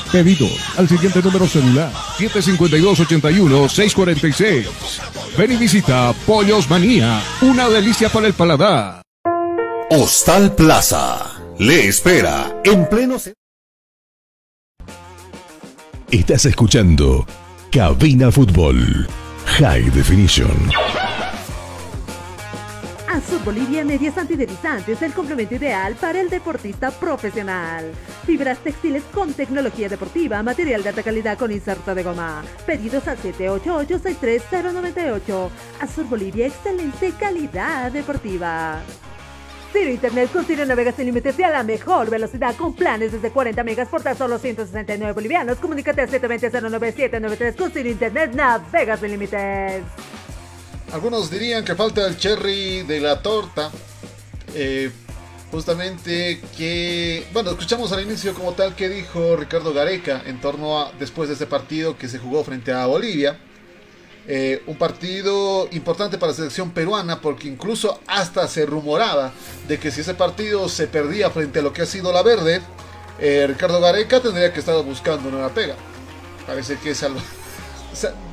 [0.11, 0.47] Pedido
[0.77, 1.93] al siguiente número celular.
[2.17, 4.65] 752-81-646.
[5.37, 7.21] Ven y visita Pollos Manía.
[7.41, 9.01] Una delicia para el paladar.
[9.89, 13.15] Hostal Plaza le espera en pleno...
[16.11, 17.25] Estás escuchando
[17.71, 19.07] Cabina Fútbol
[19.45, 20.51] High Definition.
[23.11, 27.91] Azul Bolivia Medias Antideslizantes, el complemento ideal para el deportista profesional.
[28.25, 32.41] Fibras textiles con tecnología deportiva, material de alta calidad con inserto de goma.
[32.65, 35.49] Pedidos al 788-63098.
[35.81, 38.79] Azul Bolivia, excelente calidad deportiva.
[39.73, 43.29] Ciro Internet con Ciro navega sin límites y a la mejor velocidad con planes desde
[43.29, 45.57] 40 megas por tan solo 169 bolivianos.
[45.57, 49.83] Comunícate al 720-09793 con Ciro Internet navega sin límites.
[50.91, 53.71] Algunos dirían que falta el cherry de la torta.
[54.53, 54.91] Eh,
[55.49, 60.91] justamente que, bueno, escuchamos al inicio como tal que dijo Ricardo Gareca en torno a
[60.99, 63.39] después de este partido que se jugó frente a Bolivia.
[64.27, 69.31] Eh, un partido importante para la selección peruana porque incluso hasta se rumoraba
[69.67, 72.61] de que si ese partido se perdía frente a lo que ha sido la verde,
[73.19, 75.75] eh, Ricardo Gareca tendría que estar buscando una pega.
[76.45, 77.21] Parece que es algo...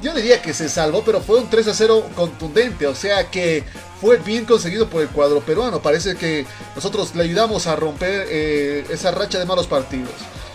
[0.03, 3.65] yo diría que se salvó, pero fue un 3 a 0 contundente, o sea que
[4.01, 5.81] fue bien conseguido por el cuadro peruano.
[5.83, 10.13] Parece que nosotros le ayudamos a romper eh, esa racha de malos partidos.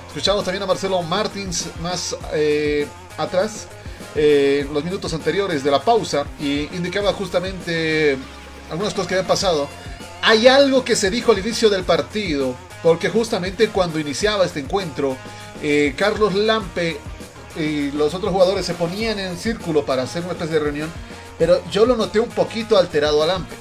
[0.08, 2.16] Escuchamos también a Marcelo Martins más
[3.18, 3.68] atrás
[4.16, 8.16] eh, los minutos anteriores de la pausa y indicaba justamente
[8.70, 9.68] algunas cosas que habían pasado.
[10.22, 15.18] Hay algo que se dijo al inicio del partido, porque justamente cuando iniciaba este encuentro,
[15.64, 17.00] eh, Carlos Lampe
[17.56, 20.92] y los otros jugadores se ponían en círculo para hacer una especie de reunión,
[21.38, 23.56] pero yo lo noté un poquito alterado a Lampe.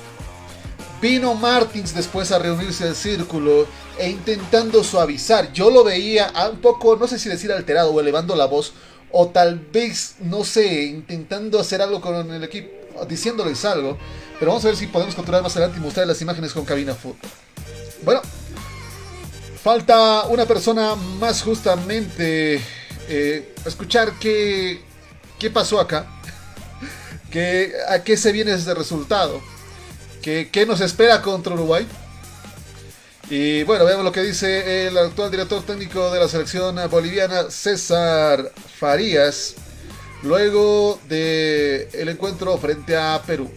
[1.01, 3.67] Vino Martins después a reunirse el círculo
[3.99, 5.53] e intentando suavizar.
[5.53, 8.73] Yo lo veía un poco, no sé si decir alterado o elevando la voz,
[9.11, 12.71] o tal vez, no sé, intentando hacer algo con el equipo,
[13.09, 13.99] diciéndoles algo.
[14.39, 16.95] Pero vamos a ver si podemos controlar más adelante y mostrar las imágenes con Cabina
[16.95, 17.17] Food.
[18.05, 18.21] Bueno,
[19.63, 22.61] falta una persona más justamente
[23.09, 24.81] eh, escuchar qué,
[25.39, 26.07] qué pasó acá,
[27.31, 29.41] que, a qué se viene ese resultado,
[30.23, 31.87] qué, qué nos espera contra Uruguay.
[33.31, 38.53] Y bueno, veamos lo que dice el actual director técnico de la selección boliviana, César
[38.79, 39.55] Farías,
[40.23, 43.51] luego del el encuentro frente a Perú.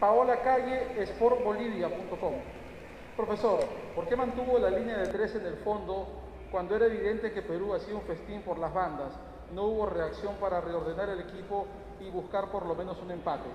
[0.00, 2.34] Paola Calle, sportbolivia.com.
[3.16, 3.60] Profesor,
[3.94, 6.06] ¿por qué mantuvo la línea de tres en el fondo
[6.50, 9.12] cuando era evidente que Perú hacía un festín por las bandas?
[9.54, 11.66] no hubo reacción para reordenar el equipo
[12.00, 13.48] y buscar por lo menos un empate.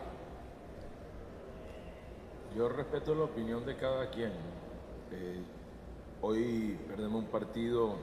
[2.56, 4.32] Yo respeto la opinión de cada quien.
[5.12, 5.44] Eh,
[6.22, 7.96] hoy perdemos un partido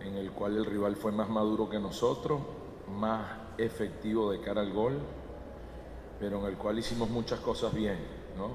[0.00, 2.40] en el cual el rival fue más maduro que nosotros,
[2.88, 3.26] más
[3.58, 4.98] efectivo de cara al gol,
[6.20, 7.98] pero en el cual hicimos muchas cosas bien,
[8.36, 8.50] ¿no?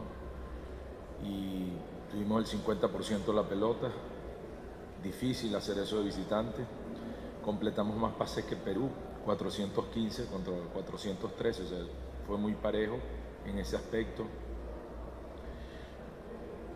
[1.27, 1.73] Y
[2.11, 3.89] tuvimos el 50% de la pelota,
[5.03, 6.65] difícil hacer eso de visitante
[7.45, 8.89] completamos más pases que Perú,
[9.23, 11.77] 415 contra 413, o sea,
[12.25, 12.97] fue muy parejo
[13.45, 14.25] en ese aspecto.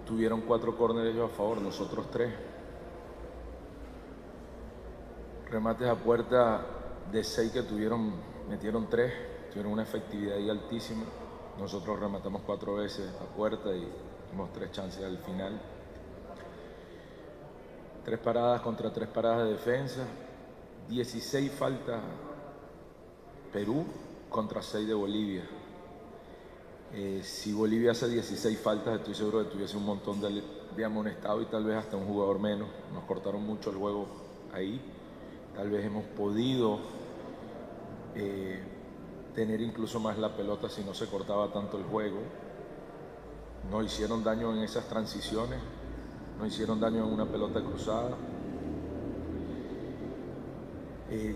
[0.05, 2.31] Tuvieron cuatro córneres a favor, nosotros tres.
[5.49, 6.63] Remates a puerta
[7.11, 8.13] de seis que tuvieron,
[8.47, 9.11] metieron tres,
[9.49, 11.03] tuvieron una efectividad ahí altísima.
[11.57, 13.87] Nosotros rematamos cuatro veces a puerta y
[14.27, 15.59] tuvimos tres chances al final.
[18.05, 20.05] Tres paradas contra tres paradas de defensa.
[20.89, 22.01] 16 faltas
[23.51, 23.85] Perú
[24.29, 25.43] contra 6 de Bolivia.
[26.93, 30.41] Eh, si Bolivia hace 16 faltas, estoy seguro que tuviese un montón de,
[30.75, 32.67] de, amonestado y tal vez hasta un jugador menos.
[32.93, 34.07] Nos cortaron mucho el juego
[34.53, 34.81] ahí.
[35.55, 36.79] Tal vez hemos podido
[38.15, 38.63] eh,
[39.35, 42.19] tener incluso más la pelota si no se cortaba tanto el juego.
[43.69, 45.59] No hicieron daño en esas transiciones,
[46.39, 48.11] no hicieron daño en una pelota cruzada.
[51.11, 51.35] Eh,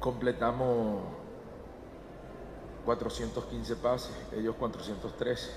[0.00, 1.02] completamos
[2.84, 5.50] 415 pases, ellos 413,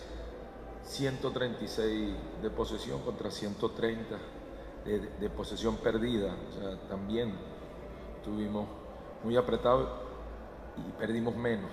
[0.83, 4.17] 136 de posesión contra 130
[4.85, 6.35] de, posesión perdida.
[6.89, 7.33] También
[8.23, 8.67] tuvimos
[9.23, 10.10] muy apretado
[10.77, 11.71] y perdimos menos.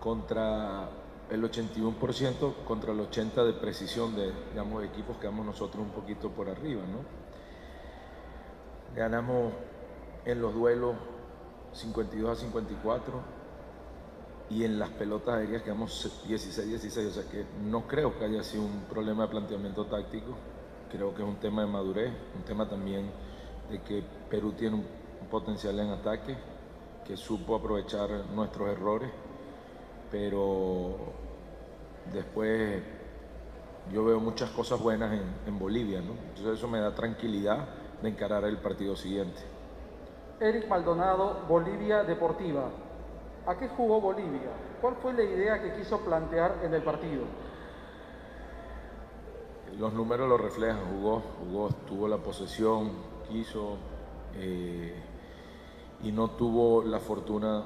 [0.00, 0.88] Contra
[1.30, 6.30] el 81% contra el 80% de precisión de digamos, equipos que vamos nosotros un poquito
[6.30, 6.82] por arriba.
[6.82, 6.98] ¿no?
[8.94, 9.52] Ganamos
[10.24, 10.96] en los duelos
[11.72, 13.36] 52 a 54
[14.48, 18.62] y en las pelotas aéreas quedamos 16-16, o sea que no creo que haya sido
[18.62, 20.36] un problema de planteamiento táctico,
[20.90, 23.10] creo que es un tema de madurez, un tema también
[23.70, 26.36] de que Perú tiene un, potencial en ataque,
[27.06, 29.10] que supo aprovechar nuestros errores,
[30.10, 30.96] pero
[32.12, 32.82] después
[33.92, 36.12] yo veo muchas cosas buenas en, Bolivia, ¿no?
[36.12, 37.68] entonces eso me da tranquilidad
[38.02, 39.40] de encarar el partido siguiente.
[40.40, 42.68] Eric Maldonado, Bolivia Deportiva.
[43.46, 44.50] ¿A qué jugó Bolivia?
[44.80, 47.24] ¿Cuál fue la idea que quiso plantear en el partido?
[49.78, 52.90] Los números lo reflejan, jugó, jugó, tuvo la posesión,
[53.28, 53.76] quiso
[54.34, 54.94] eh,
[56.06, 57.64] y no tuvo la fortuna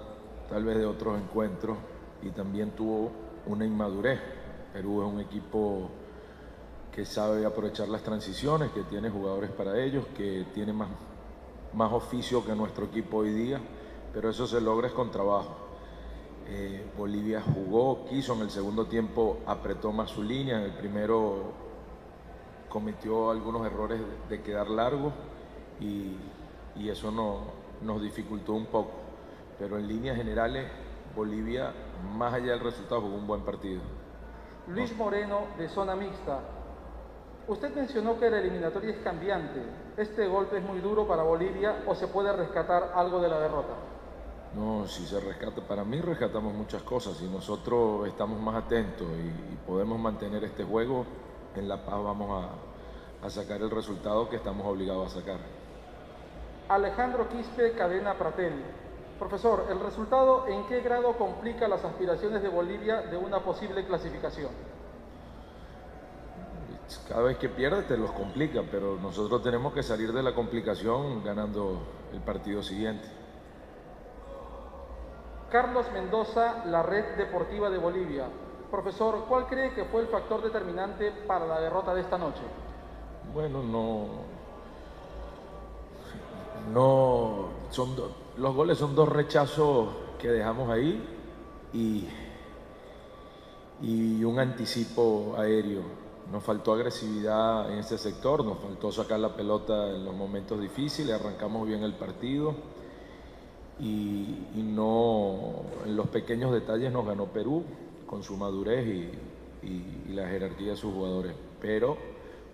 [0.49, 1.77] tal vez de otros encuentros
[2.23, 3.11] y también tuvo
[3.47, 4.19] una inmadurez.
[4.73, 5.91] Perú es un equipo
[6.91, 10.89] que sabe aprovechar las transiciones, que tiene jugadores para ellos, que tiene más,
[11.75, 13.61] más oficio que nuestro equipo hoy día,
[14.15, 15.57] pero eso se logra es con trabajo.
[16.49, 21.53] Eh, Bolivia jugó, quiso en el segundo tiempo, apretó más su línea, en el primero
[22.71, 25.13] cometió algunos errores de quedar largo
[25.79, 26.17] y,
[26.77, 28.93] y eso no, nos dificultó un poco.
[29.59, 30.67] Pero en líneas generales,
[31.15, 31.73] Bolivia,
[32.17, 33.81] más allá del resultado, jugó un buen partido.
[34.69, 36.41] Luis Moreno, de zona mixta.
[37.49, 39.61] Usted mencionó que la eliminatoria es cambiante.
[39.97, 43.75] ¿Este golpe es muy duro para Bolivia o se puede rescatar algo de la derrota?
[44.55, 47.17] No, si se rescata, para mí rescatamos muchas cosas.
[47.17, 51.05] Si nosotros estamos más atentos y, y podemos mantener este juego,
[51.57, 55.39] en La Paz vamos a, a sacar el resultado que estamos obligados a sacar.
[56.71, 58.53] Alejandro Quispe, Cadena Pratel.
[59.19, 64.51] Profesor, ¿el resultado en qué grado complica las aspiraciones de Bolivia de una posible clasificación?
[67.09, 71.25] Cada vez que pierde te los complica, pero nosotros tenemos que salir de la complicación
[71.25, 73.09] ganando el partido siguiente.
[75.51, 78.27] Carlos Mendoza, la Red Deportiva de Bolivia.
[78.71, 82.43] Profesor, ¿cuál cree que fue el factor determinante para la derrota de esta noche?
[83.35, 84.40] Bueno, no.
[86.73, 87.49] No.
[87.71, 87.95] Son
[88.37, 89.89] los goles son dos rechazos
[90.19, 91.03] que dejamos ahí
[91.73, 92.09] y,
[94.25, 95.83] un anticipo aéreo.
[96.31, 101.13] Nos faltó agresividad en ese sector, nos faltó sacar la pelota en los momentos difíciles,
[101.13, 102.55] arrancamos bien el partido
[103.79, 107.65] y, no en los pequeños detalles nos ganó Perú
[108.07, 111.35] con su madurez y, y, y la jerarquía de sus jugadores.
[111.61, 111.97] Pero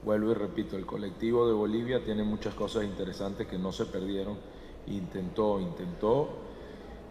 [0.06, 4.38] vuelvo y repito, el colectivo de Bolivia tiene muchas cosas interesantes que no se perdieron.
[4.86, 6.28] Intentó, intentó,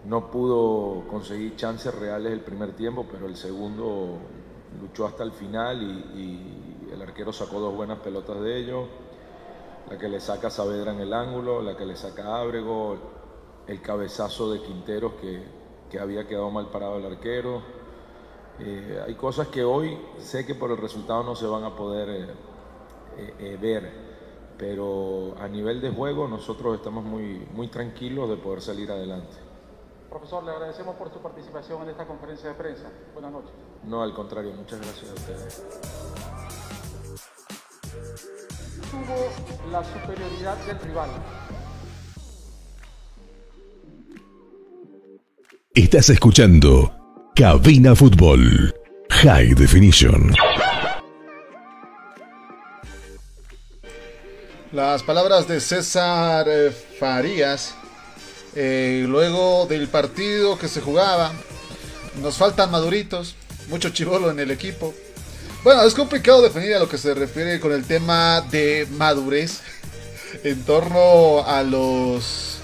[0.06, 4.18] no pudo conseguir chances reales el primer tiempo, pero el segundo
[4.80, 8.88] luchó hasta el final y, el arquero sacó dos buenas pelotas de ellos.
[9.90, 12.96] La que le saca Saavedra en el ángulo, la que le saca Ábrego,
[13.68, 15.44] el cabezazo de Quinteros que,
[15.90, 17.62] que había quedado mal parado el arquero.
[18.60, 22.10] Eh, hay cosas que hoy sé que por el resultado no se van a poder
[22.10, 22.55] eh,
[23.18, 23.92] eh, eh, ver,
[24.58, 29.36] pero a nivel de juego nosotros estamos muy, muy tranquilos de poder salir adelante.
[30.10, 32.90] Profesor, le agradecemos por su participación en esta conferencia de prensa.
[33.14, 33.52] Buenas noches.
[33.84, 35.64] No, al contrario, muchas gracias a ustedes.
[38.92, 41.10] Tuvo la superioridad del rival.
[45.74, 46.90] Estás escuchando
[47.36, 48.74] Cabina Fútbol
[49.10, 50.32] High Definition.
[54.76, 56.70] Las palabras de César eh,
[57.00, 57.76] Farías,
[58.56, 61.32] eh, luego del partido que se jugaba,
[62.22, 63.36] nos faltan maduritos,
[63.70, 64.94] mucho chivolo en el equipo.
[65.64, 69.62] Bueno, es complicado definir a lo que se refiere con el tema de madurez
[70.44, 72.58] en torno a los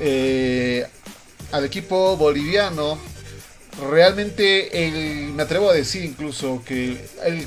[0.00, 0.84] eh,
[1.52, 2.98] al equipo boliviano.
[3.88, 7.46] Realmente el, me atrevo a decir incluso que el,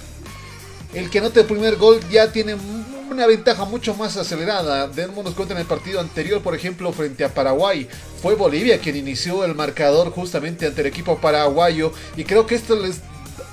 [0.94, 2.56] el que anote el primer gol ya tiene
[3.12, 4.88] una ventaja mucho más acelerada.
[4.88, 7.88] Démonos cuenta en el partido anterior, por ejemplo, frente a Paraguay.
[8.22, 11.92] Fue Bolivia quien inició el marcador justamente ante el equipo paraguayo.
[12.16, 13.02] Y creo que esto les,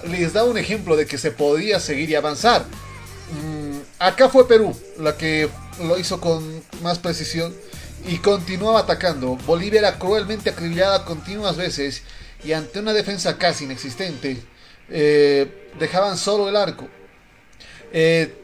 [0.09, 2.65] les da un ejemplo de que se podía seguir y avanzar.
[3.33, 5.49] Mm, acá fue Perú la que
[5.83, 7.55] lo hizo con más precisión
[8.07, 9.37] y continuaba atacando.
[9.47, 12.03] Bolivia era cruelmente acribillada continuas veces
[12.45, 14.41] y ante una defensa casi inexistente
[14.89, 16.89] eh, dejaban solo el arco.
[17.93, 18.38] Eh,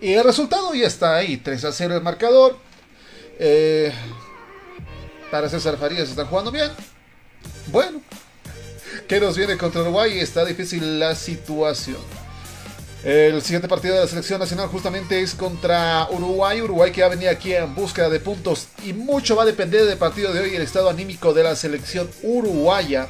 [0.00, 2.56] y el resultado ya está ahí, 3 a 0 el marcador.
[3.38, 3.92] Eh,
[5.30, 6.70] para César Farías están jugando bien.
[7.66, 8.00] Bueno,
[9.06, 10.18] ¿qué nos viene contra Uruguay?
[10.18, 11.98] Está difícil la situación.
[13.04, 16.60] El siguiente partido de la selección nacional justamente es contra Uruguay.
[16.60, 19.84] Uruguay que va a venir aquí en búsqueda de puntos y mucho va a depender
[19.84, 23.08] del partido de hoy el estado anímico de la selección uruguaya.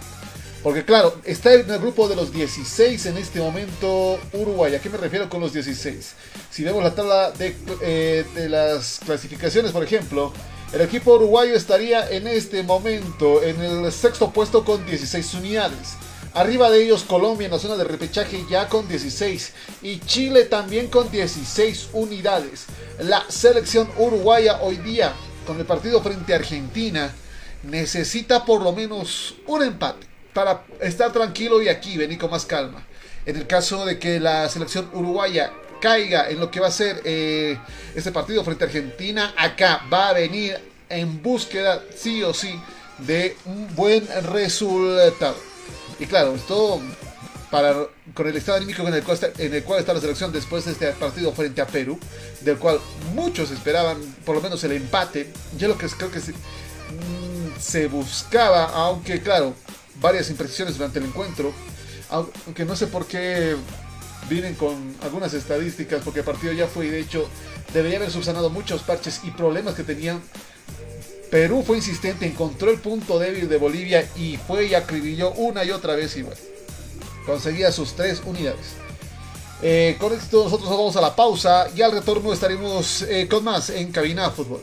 [0.62, 4.74] Porque claro, está en el grupo de los 16 en este momento Uruguay.
[4.74, 6.14] ¿A qué me refiero con los 16?
[6.50, 10.32] Si vemos la tabla de, eh, de las clasificaciones, por ejemplo,
[10.72, 15.94] el equipo uruguayo estaría en este momento en el sexto puesto con 16 unidades.
[16.34, 19.52] Arriba de ellos Colombia en la zona de repechaje ya con 16
[19.82, 22.66] y Chile también con 16 unidades.
[22.98, 25.14] La selección uruguaya hoy día
[25.46, 27.14] con el partido frente a Argentina
[27.62, 30.07] necesita por lo menos un empate
[30.39, 32.86] para estar tranquilo y aquí venir con más calma.
[33.26, 37.03] En el caso de que la selección uruguaya caiga en lo que va a ser
[37.05, 37.59] eh,
[37.97, 40.57] este partido frente a Argentina, acá va a venir
[40.89, 42.55] en búsqueda sí o sí
[42.99, 45.34] de un buen resultado.
[45.99, 46.80] Y claro, esto
[47.51, 47.74] para,
[48.14, 51.61] con el estado anímico en el, cual está, la selección después de este partido frente
[51.61, 51.99] a Perú,
[52.43, 52.78] del cual
[53.12, 55.32] muchos esperaban por lo menos el empate.
[55.59, 59.57] Yo lo que creo que mm, se buscaba, aunque claro,
[60.01, 61.53] varias imprecisiones durante el encuentro,
[62.11, 63.57] aunque no sé por qué
[64.28, 67.28] vienen con algunas estadísticas, porque el partido ya fue y de hecho
[67.72, 70.20] debería haber subsanado muchos parches y problemas que tenían.
[71.30, 75.70] Perú fue insistente, encontró el punto débil de Bolivia y fue y acribilló una y
[75.70, 76.40] otra vez y bueno,
[77.26, 78.76] conseguía sus tres unidades.
[79.61, 83.70] Eh, con esto nosotros vamos a la pausa y al retorno estaremos eh, con más
[83.70, 84.62] en Cabina Fútbol.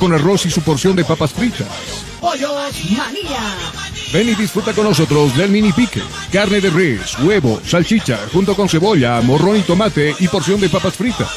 [0.09, 1.67] arroz y su porción de papas fritas.
[2.19, 2.51] Pollos
[2.97, 3.55] María.
[4.11, 6.01] Ven y disfruta con nosotros del mini pique.
[6.31, 10.95] Carne de res, huevo, salchicha, junto con cebolla, morrón y tomate y porción de papas
[10.95, 11.29] fritas.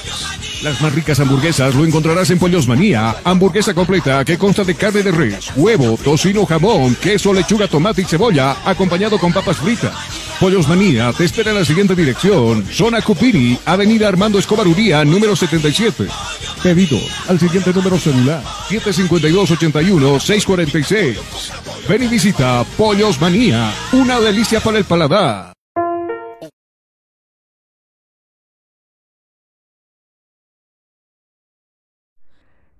[0.62, 3.16] Las más ricas hamburguesas lo encontrarás en Pollos Manía.
[3.22, 8.06] Hamburguesa completa que consta de carne de res, huevo, tocino, jamón, queso, lechuga, tomate y
[8.06, 9.94] cebolla, acompañado con papas fritas.
[10.40, 12.66] Pollos Manía te espera en la siguiente dirección.
[12.70, 16.08] Zona Cupiri, Avenida Armando Escobar Uría, número 77.
[16.62, 18.42] Pedido al siguiente número celular.
[18.68, 21.16] 752-81-646.
[21.88, 23.72] Ven y visita Pollos Manía.
[23.92, 25.53] Una delicia para el paladar.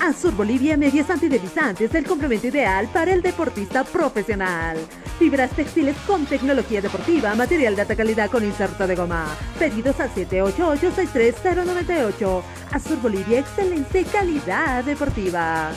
[0.00, 4.76] Azur Bolivia Medias Antideslizantes, el complemento ideal para el deportista profesional.
[5.18, 9.26] Fibras textiles con tecnología deportiva, material de alta calidad con inserto de goma.
[9.58, 12.42] Pedidos al 788-63098.
[12.72, 15.72] Azur Bolivia, excelente calidad deportiva.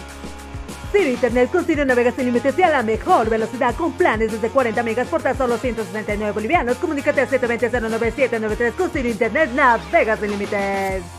[0.92, 4.50] Ciro Internet con Ciro navegas sin límites y a la mejor velocidad con planes desde
[4.50, 6.78] 40 megas por tan solo 169 bolivianos.
[6.78, 11.19] Comunícate al 720-09793 con Ciro Internet navegas sin límites.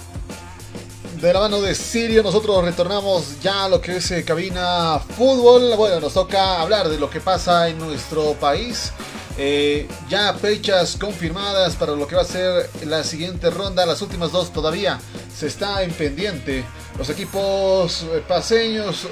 [1.21, 5.77] De la mano de Sirio, nosotros retornamos ya a lo que es eh, cabina fútbol.
[5.77, 8.91] Bueno, nos toca hablar de lo que pasa en nuestro país.
[9.37, 13.85] Eh, ya fechas confirmadas para lo que va a ser la siguiente ronda.
[13.85, 14.99] Las últimas dos todavía
[15.37, 16.65] se está en pendiente.
[16.97, 19.07] Los equipos eh, paseños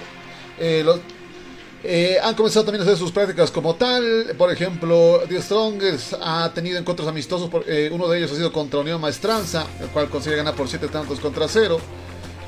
[2.22, 4.34] han comenzado también a hacer sus prácticas como tal.
[4.38, 7.50] Por ejemplo, The Strongest ha tenido encuentros amistosos.
[7.92, 11.20] uno de ellos ha sido contra Unión Maestranza, el cual consigue ganar por 7 tantos
[11.20, 11.78] contra 0.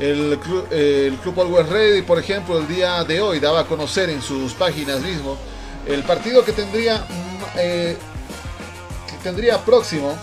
[0.00, 3.64] El, clu- eh, el Club Always Ready, por ejemplo, el día de hoy daba a
[3.66, 5.36] conocer en sus páginas mismo
[5.86, 7.96] El partido que tendría, mm, eh,
[9.10, 10.16] que tendría próximo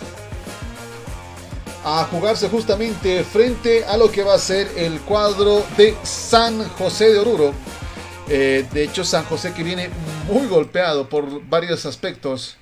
[1.84, 7.13] a jugarse justamente frente a lo que va a ser el cuadro de San José
[7.13, 7.53] de Oruro.
[8.30, 9.89] Eh, de hecho, San José que viene
[10.28, 12.57] muy golpeado por varios aspectos.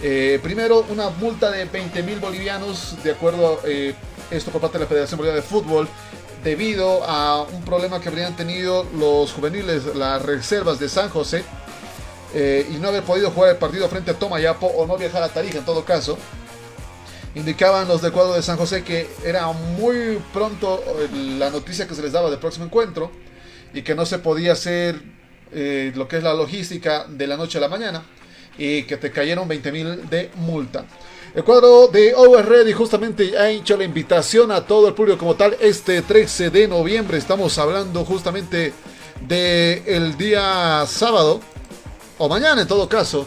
[0.00, 3.94] Eh, primero, una multa de 20 mil bolivianos, de acuerdo eh,
[4.30, 5.88] esto por parte de la Federación Boliviana de Fútbol,
[6.44, 11.44] debido a un problema que habrían tenido los juveniles, las reservas de San José,
[12.34, 15.58] y no haber podido jugar el partido frente a Tomayapo o no viajar a Tarija
[15.58, 16.18] en todo caso.
[17.34, 20.82] Indicaban los del cuadro de San José que era muy pronto
[21.12, 23.10] la noticia que se les daba del próximo encuentro
[23.72, 25.00] y que no se podía hacer
[25.52, 28.02] eh, lo que es la logística de la noche a la mañana
[28.56, 30.84] y que te cayeron 20 mil de multa.
[31.34, 35.34] El cuadro de Over Ready justamente ha hecho la invitación a todo el público como
[35.34, 37.18] tal este 13 de noviembre.
[37.18, 38.72] Estamos hablando justamente
[39.20, 41.40] del el día sábado
[42.16, 43.26] o mañana en todo caso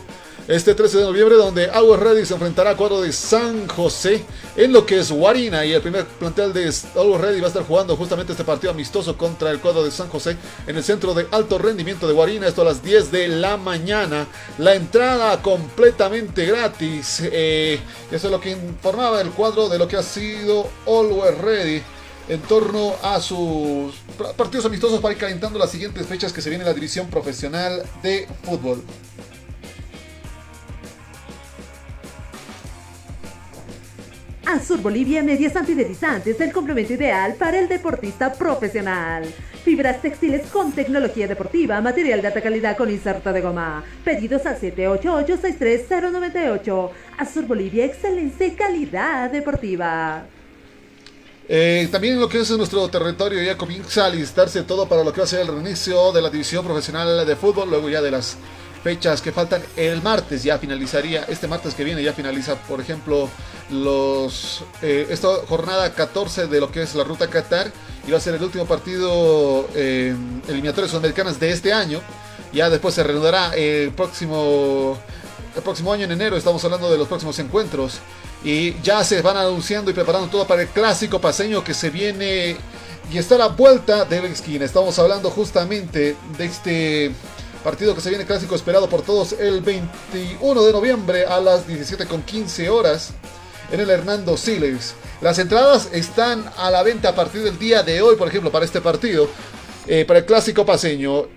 [0.52, 4.22] este 13 de noviembre, donde Agua Ready se enfrentará a cuadro de San José
[4.58, 5.64] en lo que es Guarina.
[5.64, 9.18] Y el primer plantel de Agua Ready va a estar jugando justamente este partido amistoso
[9.18, 10.36] contra el cuadro de San José
[10.68, 12.48] en el centro de alto rendimiento de Guarina.
[12.48, 14.28] Esto a las 10 de la mañana.
[14.58, 17.22] La entrada completamente gratis.
[17.24, 17.80] Eh,
[18.12, 21.82] eso es lo que informaba el cuadro de lo que ha sido Always Ready
[22.28, 23.96] en torno a sus
[24.36, 27.84] partidos amistosos para ir calentando las siguientes fechas que se viene en la división profesional
[28.04, 28.84] de fútbol.
[34.46, 39.24] Azur Bolivia Medias Antideslizantes, el complemento ideal para el deportista profesional.
[39.64, 43.84] Fibras textiles con tecnología deportiva, material de alta calidad con inserto de goma.
[44.04, 46.90] Pedidos al 788-63098.
[47.20, 50.26] Azur Bolivia, excelencia y calidad deportiva.
[51.48, 55.20] Eh, también lo que es nuestro territorio ya comienza a listarse todo para lo que
[55.20, 58.38] va a ser el reinicio de la división profesional de fútbol, luego ya de las
[58.84, 59.62] fechas que faltan.
[59.76, 63.30] El martes ya finalizaría, este martes que viene ya finaliza, por ejemplo,
[63.70, 67.72] los eh, esta jornada 14 de lo que es la ruta Qatar
[68.06, 70.16] y va a ser el último partido eh,
[70.48, 72.02] eliminatorias sudamericanas de este año.
[72.54, 74.98] Ya después se reanudará el próximo
[75.56, 76.38] el próximo año en enero.
[76.38, 78.00] Estamos hablando de los próximos encuentros
[78.44, 82.58] y ya se van anunciando y preparando todo para el clásico paseño que se viene
[83.12, 84.66] y está a la vuelta de la esquina.
[84.66, 87.12] Estamos hablando justamente de este
[87.64, 92.70] Partido que se viene clásico esperado por todos el 21 de noviembre a las 17.15
[92.70, 93.14] horas
[93.72, 94.96] en el Hernando Siles.
[95.22, 98.66] Las entradas están a la venta a partir del día de hoy, por ejemplo, para
[98.66, 99.28] este partido,
[99.86, 101.28] eh, para el clásico paseño.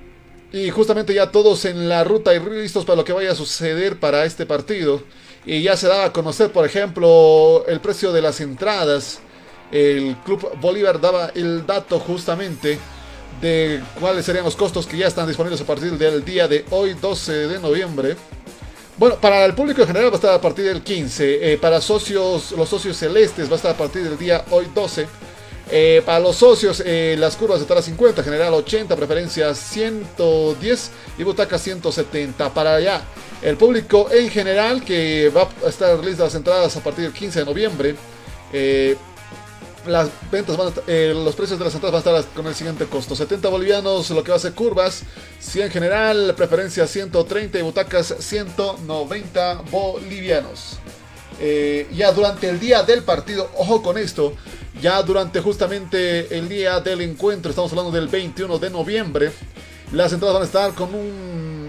[0.51, 4.01] Y justamente ya todos en la ruta y listos para lo que vaya a suceder
[4.01, 5.03] para este partido.
[5.45, 9.18] Y ya se da a conocer, por ejemplo, el precio de las entradas.
[9.70, 12.79] El Club Bolívar daba el dato justamente
[13.45, 16.95] de cuáles serían los costos que ya están disponibles a partir del día de hoy,
[16.95, 18.16] 12 de noviembre.
[18.97, 21.53] Bueno, para el público en general va a estar a partir del 15.
[21.53, 25.07] Eh, para socios, los socios celestes va a estar a partir del día hoy 12.
[25.70, 31.22] Eh, para los socios, eh, las curvas de a 50, general 80, preferencia 110 y
[31.22, 32.49] butaca 170.
[32.55, 33.03] Para allá,
[33.42, 37.40] el público en general que va a estar listas las entradas a partir del 15
[37.40, 37.95] de noviembre
[39.87, 42.87] las ventas van eh, los precios de las entradas van a estar con el siguiente
[42.87, 43.14] costo.
[43.14, 45.03] 70 bolivianos lo que va a ser curvas,
[45.41, 50.78] 100 general, preferencia 130 y butacas 190 bolivianos.
[51.41, 54.35] Eh, ya durante el día del partido, ojo con esto,
[54.80, 59.32] ya durante justamente el día del encuentro, estamos hablando del 21 de noviembre,
[59.93, 61.63] las entradas van a estar con un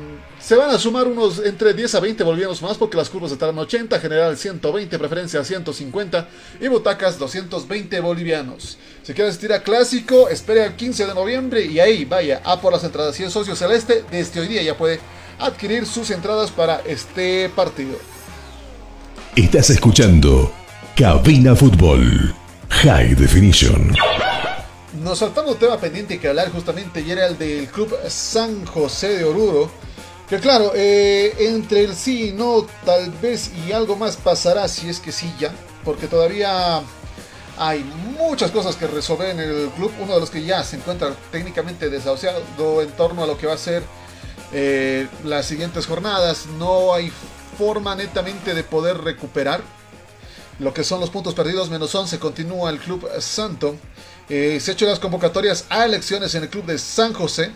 [0.46, 3.58] se van a sumar unos entre 10 a 20 bolivianos más porque las curvas estarán
[3.58, 6.28] 80, general 120, preferencia 150
[6.62, 8.78] y butacas 220 bolivianos.
[9.02, 12.72] Si quiere asistir a Clásico, espere al 15 de noviembre y ahí vaya a por
[12.72, 13.16] las entradas.
[13.16, 15.00] Si es socio celeste, desde hoy día ya puede
[15.40, 17.98] adquirir sus entradas para este partido.
[19.36, 20.54] Estás escuchando
[20.96, 22.36] Cabina Fútbol
[22.70, 23.96] High Definition.
[25.02, 29.18] Nos saltamos un tema pendiente que hablar justamente y era el del Club San José
[29.18, 29.72] de Oruro
[30.30, 34.90] que claro, eh, entre el sí y no, tal vez y algo más pasará si
[34.90, 35.52] es que sí ya,
[35.84, 36.82] porque todavía
[37.58, 37.84] hay
[38.18, 39.92] muchas cosas que resolver en el club.
[40.00, 42.42] Uno de los que ya se encuentra técnicamente desahuciado
[42.82, 43.84] en torno a lo que va a ser
[44.52, 46.48] eh, las siguientes jornadas.
[46.58, 47.12] No hay
[47.58, 49.62] forma netamente de poder recuperar
[50.60, 52.20] lo que son los puntos perdidos menos 11.
[52.20, 53.76] Continúa el club Santo.
[54.28, 57.52] Eh, se han hecho las convocatorias a elecciones en el club de San José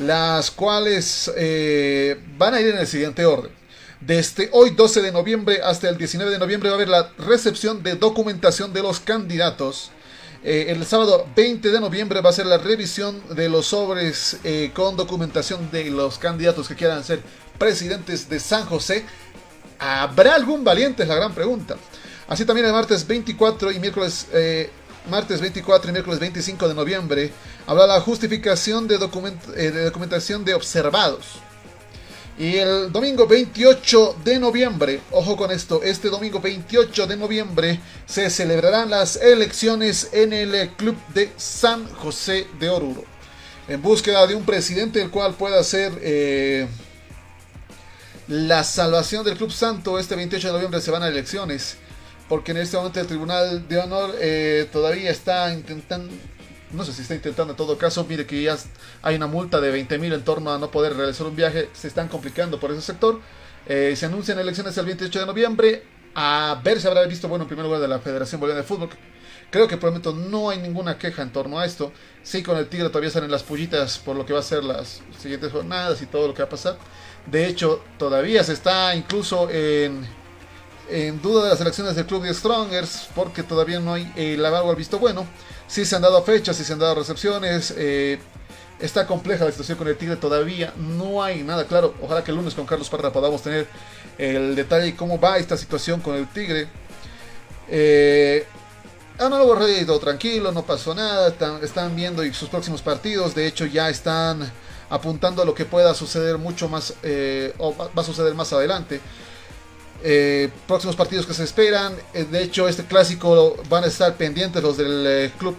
[0.00, 3.52] las cuales eh, van a ir en el siguiente orden.
[4.00, 7.82] Desde hoy 12 de noviembre hasta el 19 de noviembre va a haber la recepción
[7.82, 9.92] de documentación de los candidatos
[10.42, 14.70] Eh, el sábado 20 de noviembre va a ser la revisión de los sobres eh,
[14.74, 17.20] con documentación de los candidatos que quieran ser
[17.58, 19.04] presidentes de San José.
[19.78, 21.02] ¿Habrá algún valiente?
[21.02, 21.76] Es la gran pregunta.
[22.26, 24.28] Así también el martes 24 y miércoles,
[25.08, 27.32] martes 24 y miércoles 25 de noviembre
[27.66, 31.40] habrá la justificación de, de documentación de observados.
[32.38, 38.30] Y el domingo 28 de noviembre, ojo con esto, este domingo 28 de noviembre se
[38.30, 43.04] celebrarán las elecciones en el club de San José de Oruro.
[43.68, 46.66] En búsqueda de un presidente el cual pueda ser eh,
[48.26, 51.76] la salvación del Club Santo, este 28 de noviembre se van a elecciones.
[52.30, 56.14] Porque en este momento el Tribunal de Honor eh, todavía está intentando
[56.72, 58.56] no sé si está intentando en todo caso, mire que ya
[59.02, 61.88] hay una multa de 20 mil en torno a no poder realizar un viaje, se
[61.88, 63.20] están complicando por ese sector.
[63.66, 65.82] Eh, se anuncian elecciones el 28 de noviembre,
[66.14, 68.88] a ver si habrá visto bueno en primer lugar de la Federación Boliviana de Fútbol.
[69.50, 71.92] Creo que por el momento no hay ninguna queja en torno a esto.
[72.22, 75.02] Sí, con el Tigre todavía salen las pullitas por lo que va a ser las
[75.18, 76.78] siguientes jornadas y todo lo que va a pasar.
[77.26, 80.06] De hecho, todavía se está incluso en,
[80.90, 84.70] en duda de las elecciones del club de Strongers porque todavía no hay el lavado
[84.70, 85.26] al visto bueno.
[85.66, 87.72] Si se han dado fechas, si se han dado recepciones.
[87.76, 88.18] Eh,
[88.80, 90.72] está compleja la situación con el Tigre todavía.
[90.76, 91.94] No hay nada claro.
[92.02, 93.68] Ojalá que el lunes con Carlos Parra podamos tener
[94.18, 96.68] el detalle de cómo va esta situación con el Tigre.
[97.68, 98.46] Eh,
[99.18, 101.28] Análogo Rey todo tranquilo, no pasó nada.
[101.62, 103.34] Están, viendo sus próximos partidos.
[103.34, 104.50] De hecho, ya están
[104.88, 109.00] apuntando a lo que pueda suceder mucho más eh, o va a suceder más adelante.
[110.02, 111.94] Eh, próximos partidos que se esperan.
[112.14, 115.56] Eh, de hecho, este clásico van a estar pendientes los del eh, club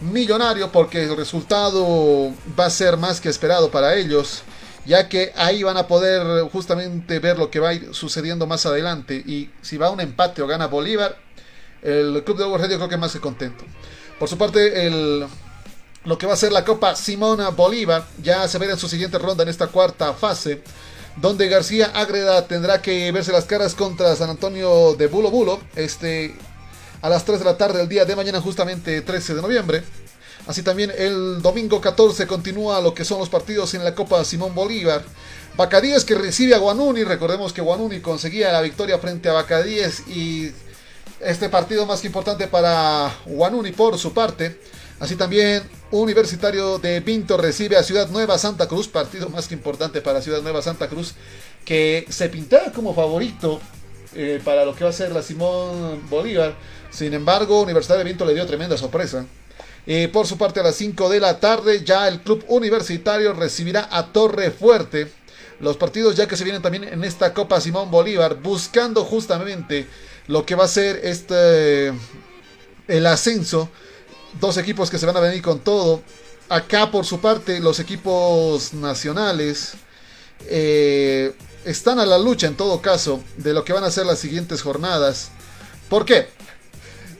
[0.00, 4.42] millonario porque el resultado va a ser más que esperado para ellos.
[4.86, 8.64] Ya que ahí van a poder justamente ver lo que va a ir sucediendo más
[8.64, 9.16] adelante.
[9.16, 11.18] Y si va a un empate o gana Bolívar,
[11.82, 13.64] el club de Hugo creo que más que contento.
[14.18, 15.26] Por su parte, el,
[16.04, 19.18] lo que va a ser la Copa Simona Bolívar ya se ve en su siguiente
[19.18, 20.62] ronda en esta cuarta fase
[21.20, 26.34] donde García Ágreda tendrá que verse las caras contra San Antonio de Bulo Bulo, este,
[27.02, 29.82] a las 3 de la tarde del día de mañana, justamente 13 de noviembre.
[30.46, 34.54] Así también el domingo 14 continúa lo que son los partidos en la Copa Simón
[34.54, 35.04] Bolívar.
[35.56, 40.52] Bacadíes que recibe a Guanuni, recordemos que Guanuni conseguía la victoria frente a Bacadíes y
[41.20, 44.58] este partido más que importante para Guanuni por su parte.
[45.00, 50.00] Así también Universitario de Pinto recibe a Ciudad Nueva Santa Cruz, partido más que importante
[50.00, 51.14] para Ciudad Nueva Santa Cruz,
[51.64, 53.60] que se pintaba como favorito
[54.14, 56.54] eh, para lo que va a ser la Simón Bolívar.
[56.90, 59.24] Sin embargo, Universitario de Pinto le dio tremenda sorpresa.
[59.86, 63.88] Eh, por su parte, a las 5 de la tarde, ya el club universitario recibirá
[63.90, 65.10] a Torre Fuerte.
[65.60, 69.86] Los partidos ya que se vienen también en esta Copa Simón Bolívar, buscando justamente
[70.26, 71.92] lo que va a ser este
[72.86, 73.70] el ascenso
[74.40, 76.02] dos equipos que se van a venir con todo.
[76.48, 79.74] Acá por su parte los equipos nacionales
[80.46, 84.18] eh, están a la lucha en todo caso de lo que van a ser las
[84.18, 85.30] siguientes jornadas.
[85.88, 86.28] ¿Por qué?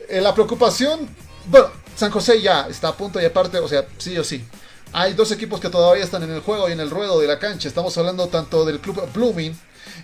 [0.08, 1.08] Eh, la preocupación,
[1.46, 4.44] bueno, San José ya está a punto y aparte, o sea, sí o sí.
[4.92, 7.38] Hay dos equipos que todavía están en el juego y en el ruedo de la
[7.38, 7.68] cancha.
[7.68, 9.54] Estamos hablando tanto del club Blooming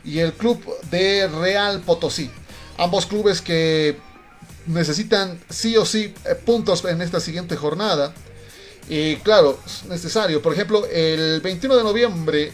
[0.05, 2.31] y el club de Real Potosí.
[2.77, 3.97] Ambos clubes que
[4.67, 8.15] necesitan sí o sí eh, puntos en esta siguiente jornada.
[8.89, 10.43] Y claro, es necesario.
[10.43, 12.53] Por ejemplo, el 21 de noviembre,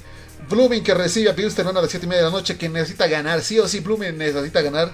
[0.49, 3.09] Blooming que recibe a Pilsen a las 7 y media de la noche, que necesita
[3.09, 3.43] ganar.
[3.43, 4.93] Sí o sí, Blooming necesita ganar.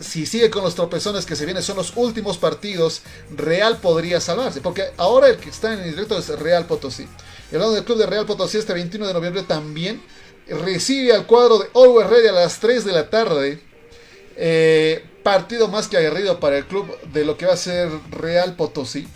[0.00, 3.02] Si, sigue con los tropezones que se vienen, son los últimos partidos.
[3.36, 4.60] Real podría salvarse.
[4.60, 7.06] Porque ahora el que está en el directo es Real Potosí.
[7.52, 10.00] Y hablando del club de Real Potosí, este 21 de noviembre también
[10.48, 13.60] recibe al cuadro de Always Ready a las 3 de la tarde.
[14.36, 18.56] Eh, partido más que aguerrido para el club de lo que va a ser Real
[18.56, 19.06] Potosí.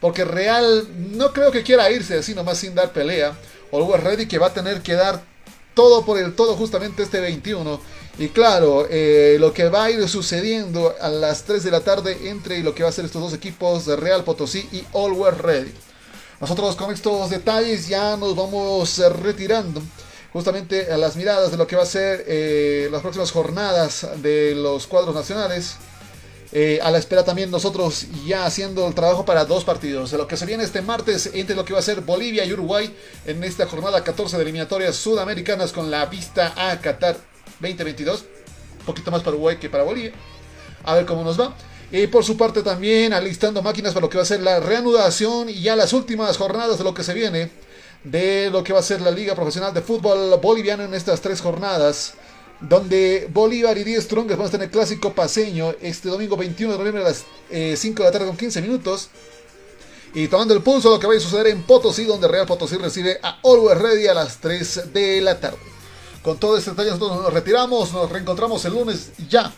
[0.00, 3.36] Porque Real no creo que quiera irse así nomás sin dar pelea.
[3.72, 5.22] Always Ready que va a tener que dar
[5.74, 7.80] todo por el todo justamente este 21.
[8.18, 12.28] Y claro, eh, lo que va a ir sucediendo a las 3 de la tarde
[12.28, 15.72] entre lo que va a ser estos dos equipos de Real Potosí y Always Ready.
[16.40, 19.80] Nosotros con estos detalles ya nos vamos retirando
[20.32, 24.54] justamente a las miradas de lo que va a ser eh, las próximas jornadas de
[24.54, 25.76] los cuadros nacionales.
[26.54, 30.10] Eh, a la espera también nosotros ya haciendo el trabajo para dos partidos.
[30.10, 32.52] De lo que se viene este martes entre lo que va a ser Bolivia y
[32.52, 37.16] Uruguay en esta jornada 14 de eliminatorias sudamericanas con la vista a Qatar
[37.60, 38.24] 2022.
[38.80, 40.12] Un poquito más para Uruguay que para Bolivia.
[40.84, 41.54] A ver cómo nos va.
[41.90, 45.50] Y por su parte también alistando máquinas para lo que va a ser la reanudación
[45.50, 47.50] y ya las últimas jornadas de lo que se viene
[48.04, 51.40] de lo que va a ser la Liga Profesional de Fútbol Boliviano en estas tres
[51.40, 52.14] jornadas.
[52.60, 57.02] donde Bolívar y 10 Strongest van a tener clásico paseño este domingo 21 de noviembre
[57.02, 59.08] a las 5 eh, de la tarde con 15 minutos.
[60.14, 63.18] Y tomando el pulso lo que va a suceder en Potosí, donde Real Potosí recibe
[63.22, 65.58] a Always Ready a las 3 de la tarde.
[66.22, 69.52] Con todo este detalle nosotros nos retiramos, nos reencontramos el lunes ya,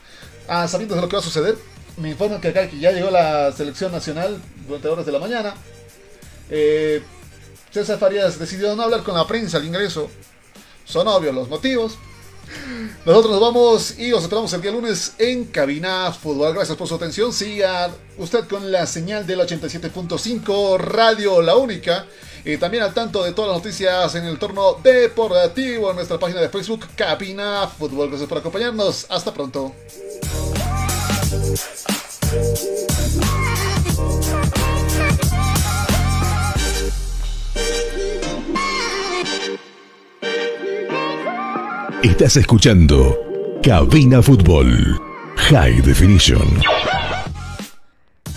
[0.48, 1.58] a sabiendo de lo que va a suceder.
[1.98, 5.54] Me informan que acá ya llegó la selección nacional durante horas de la mañana.
[6.48, 7.02] Eh,
[7.74, 10.08] César Farías decidió no hablar con la prensa al ingreso.
[10.84, 11.98] Son obvios los motivos.
[13.04, 16.54] Nosotros nos vamos y os esperamos el día lunes en Cabina Fútbol.
[16.54, 17.32] Gracias por su atención.
[17.32, 22.06] Siga usted con la señal del 87.5 Radio La Única.
[22.44, 26.40] Y también al tanto de todas las noticias en el torno deportivo en nuestra página
[26.40, 28.08] de Facebook Cabina Fútbol.
[28.08, 29.06] Gracias por acompañarnos.
[29.08, 29.74] Hasta pronto.
[42.04, 43.18] Estás escuchando
[43.62, 45.00] Cabina Fútbol
[45.36, 46.46] High Definition.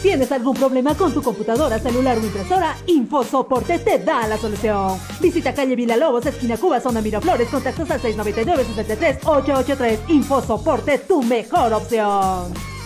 [0.02, 2.78] ¿Tienes algún problema con tu computadora, celular o impresora?
[2.86, 4.98] InfoSoporte te da la solución.
[5.20, 10.00] Visita calle Lobos, esquina Cuba, zona Miraflores, contactos al 699-63-883.
[10.08, 12.77] InfoSoporte, tu mejor opción.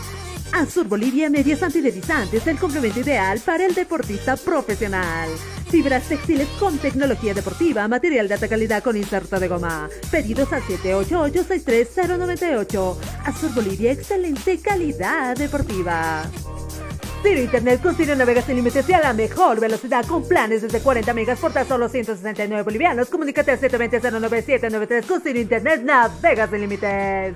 [0.54, 5.30] Azur Bolivia Medias Antideslizantes, el complemento ideal para el deportista profesional.
[5.70, 9.90] Fibras textiles con tecnología deportiva, material de alta calidad con inserto de goma.
[10.12, 12.98] Pedidos al 788-63098.
[13.26, 16.24] Azur Bolivia, excelente calidad deportiva.
[17.24, 20.82] Ciro Internet con Ciro Navega sin límites y a la mejor velocidad con planes desde
[20.82, 23.10] 40 megas por tan solo 169 bolivianos.
[23.10, 27.36] Comunícate al 720-09793 con Ciro Internet Navega sin límites.